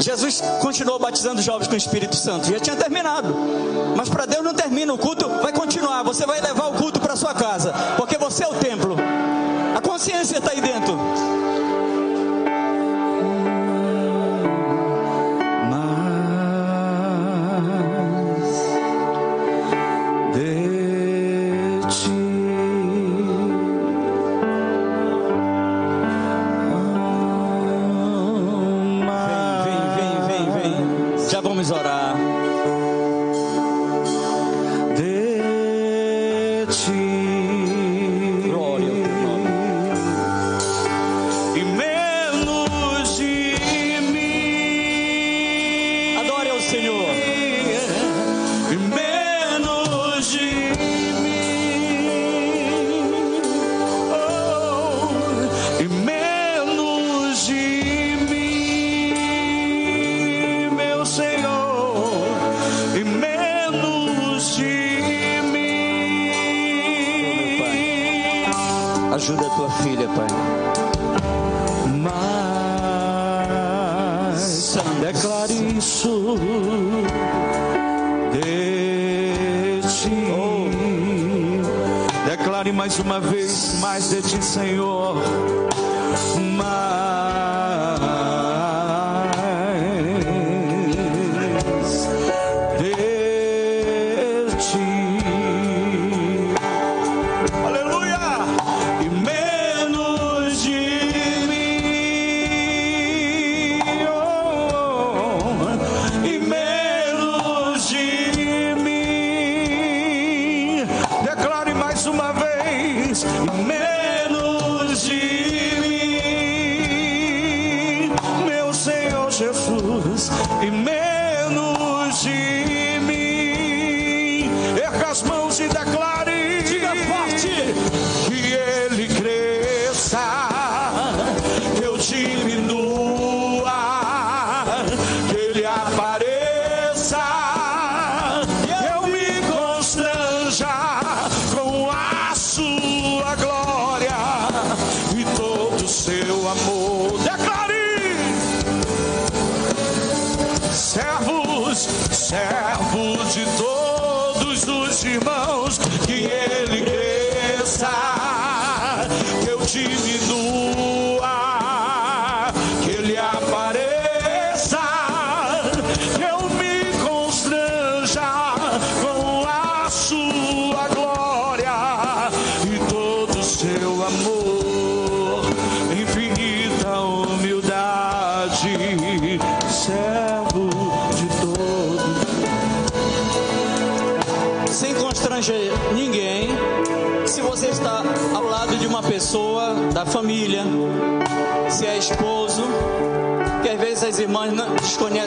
Jesus 0.00 0.42
continuou 0.60 0.98
batizando 0.98 1.40
jovens 1.40 1.68
com 1.68 1.74
o 1.74 1.76
Espírito 1.76 2.16
Santo. 2.16 2.50
Já 2.50 2.60
tinha 2.60 2.76
terminado. 2.76 3.34
Mas 3.96 4.08
para 4.08 4.26
Deus 4.26 4.44
não 4.44 4.54
termina 4.54 4.92
o 4.92 4.98
culto, 4.98 5.28
vai 5.42 5.52
continuar. 5.52 6.02
Você 6.02 6.26
vai 6.26 6.40
levar 6.40 6.66
o 6.68 6.72
culto 6.74 7.00
para 7.00 7.16
sua 7.16 7.34
casa, 7.34 7.72
porque 7.96 8.18
você 8.18 8.44
é 8.44 8.48
o 8.48 8.54
templo. 8.54 8.96
A 9.74 9.80
consciência 9.80 10.38
está 10.38 10.52
aí 10.52 10.60
dentro. 10.60 10.98
horas. 31.70 31.95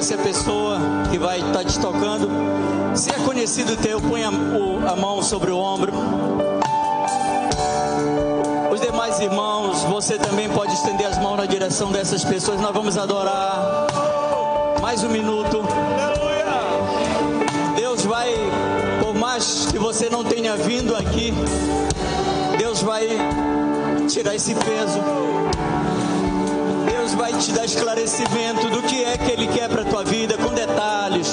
Desconhecem 0.10 0.16
a 0.16 0.18
pessoa 0.18 0.78
que 1.12 1.18
vai 1.18 1.39
estar 1.39 1.64
te 1.64 1.80
tocando. 1.80 2.30
Se 2.95 3.12
é 3.12 3.14
conhecido 3.26 3.76
teu, 3.78 4.01
põe 4.01 4.24
a, 4.24 4.30
a 4.30 4.95
mão 4.95 5.22
sobre 5.22 5.51
o 5.51 5.57
ombro. 5.57 5.91
Os 8.72 8.82
demais 8.82 9.20
irmãos, 9.20 9.84
você 9.84 10.18
também 10.18 10.49
pode 10.49 10.74
estender 10.74 11.07
as 11.07 11.18
mãos 11.20 11.38
na 11.38 11.45
direção 11.45 11.91
dessas 11.91 12.24
pessoas. 12.24 12.60
Nós 12.60 12.74
vamos 12.74 12.97
adorar. 12.97 13.88
Mais 14.82 15.03
um 15.03 15.10
minuto. 15.10 15.64
Deus 17.76 18.05
vai, 18.05 18.34
por 19.01 19.14
mais 19.14 19.68
que 19.72 19.78
você 19.78 20.10
não 20.10 20.24
tenha 20.24 20.55
vindo 20.55 20.95
aqui, 20.95 21.34
Deus 22.57 22.82
vai 22.82 23.07
tirar 24.07 24.36
esse 24.36 24.55
peso. 24.55 24.99
Deus 27.10 27.14
vai 27.16 27.34
te 27.34 27.51
dar 27.51 27.66
esclarecimento 27.66 28.70
do 28.70 28.84
que 28.84 29.03
é 29.03 29.18
que 29.18 29.32
Ele 29.32 29.47
quer 29.47 29.68
para 29.68 29.82
a 29.82 29.86
tua 29.86 30.03
vida, 30.03 30.38
com 30.38 30.53
detalhes. 30.53 31.28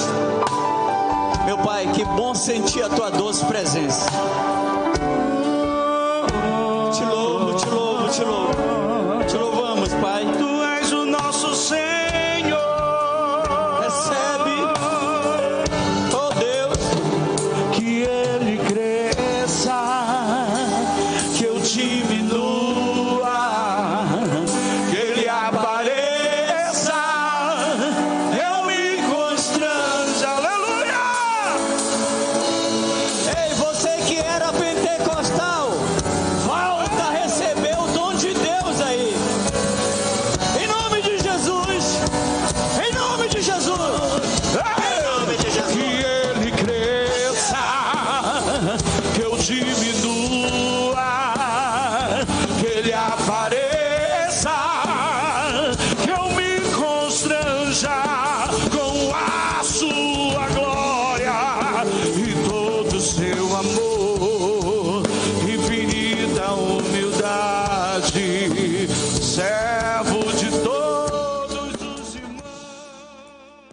Meu 1.45 1.59
Pai, 1.59 1.87
que 1.93 2.05
bom 2.05 2.35
sentir 2.35 2.83
a 2.83 2.89
tua 2.89 3.11
doce 3.11 3.45
presença. 3.45 4.07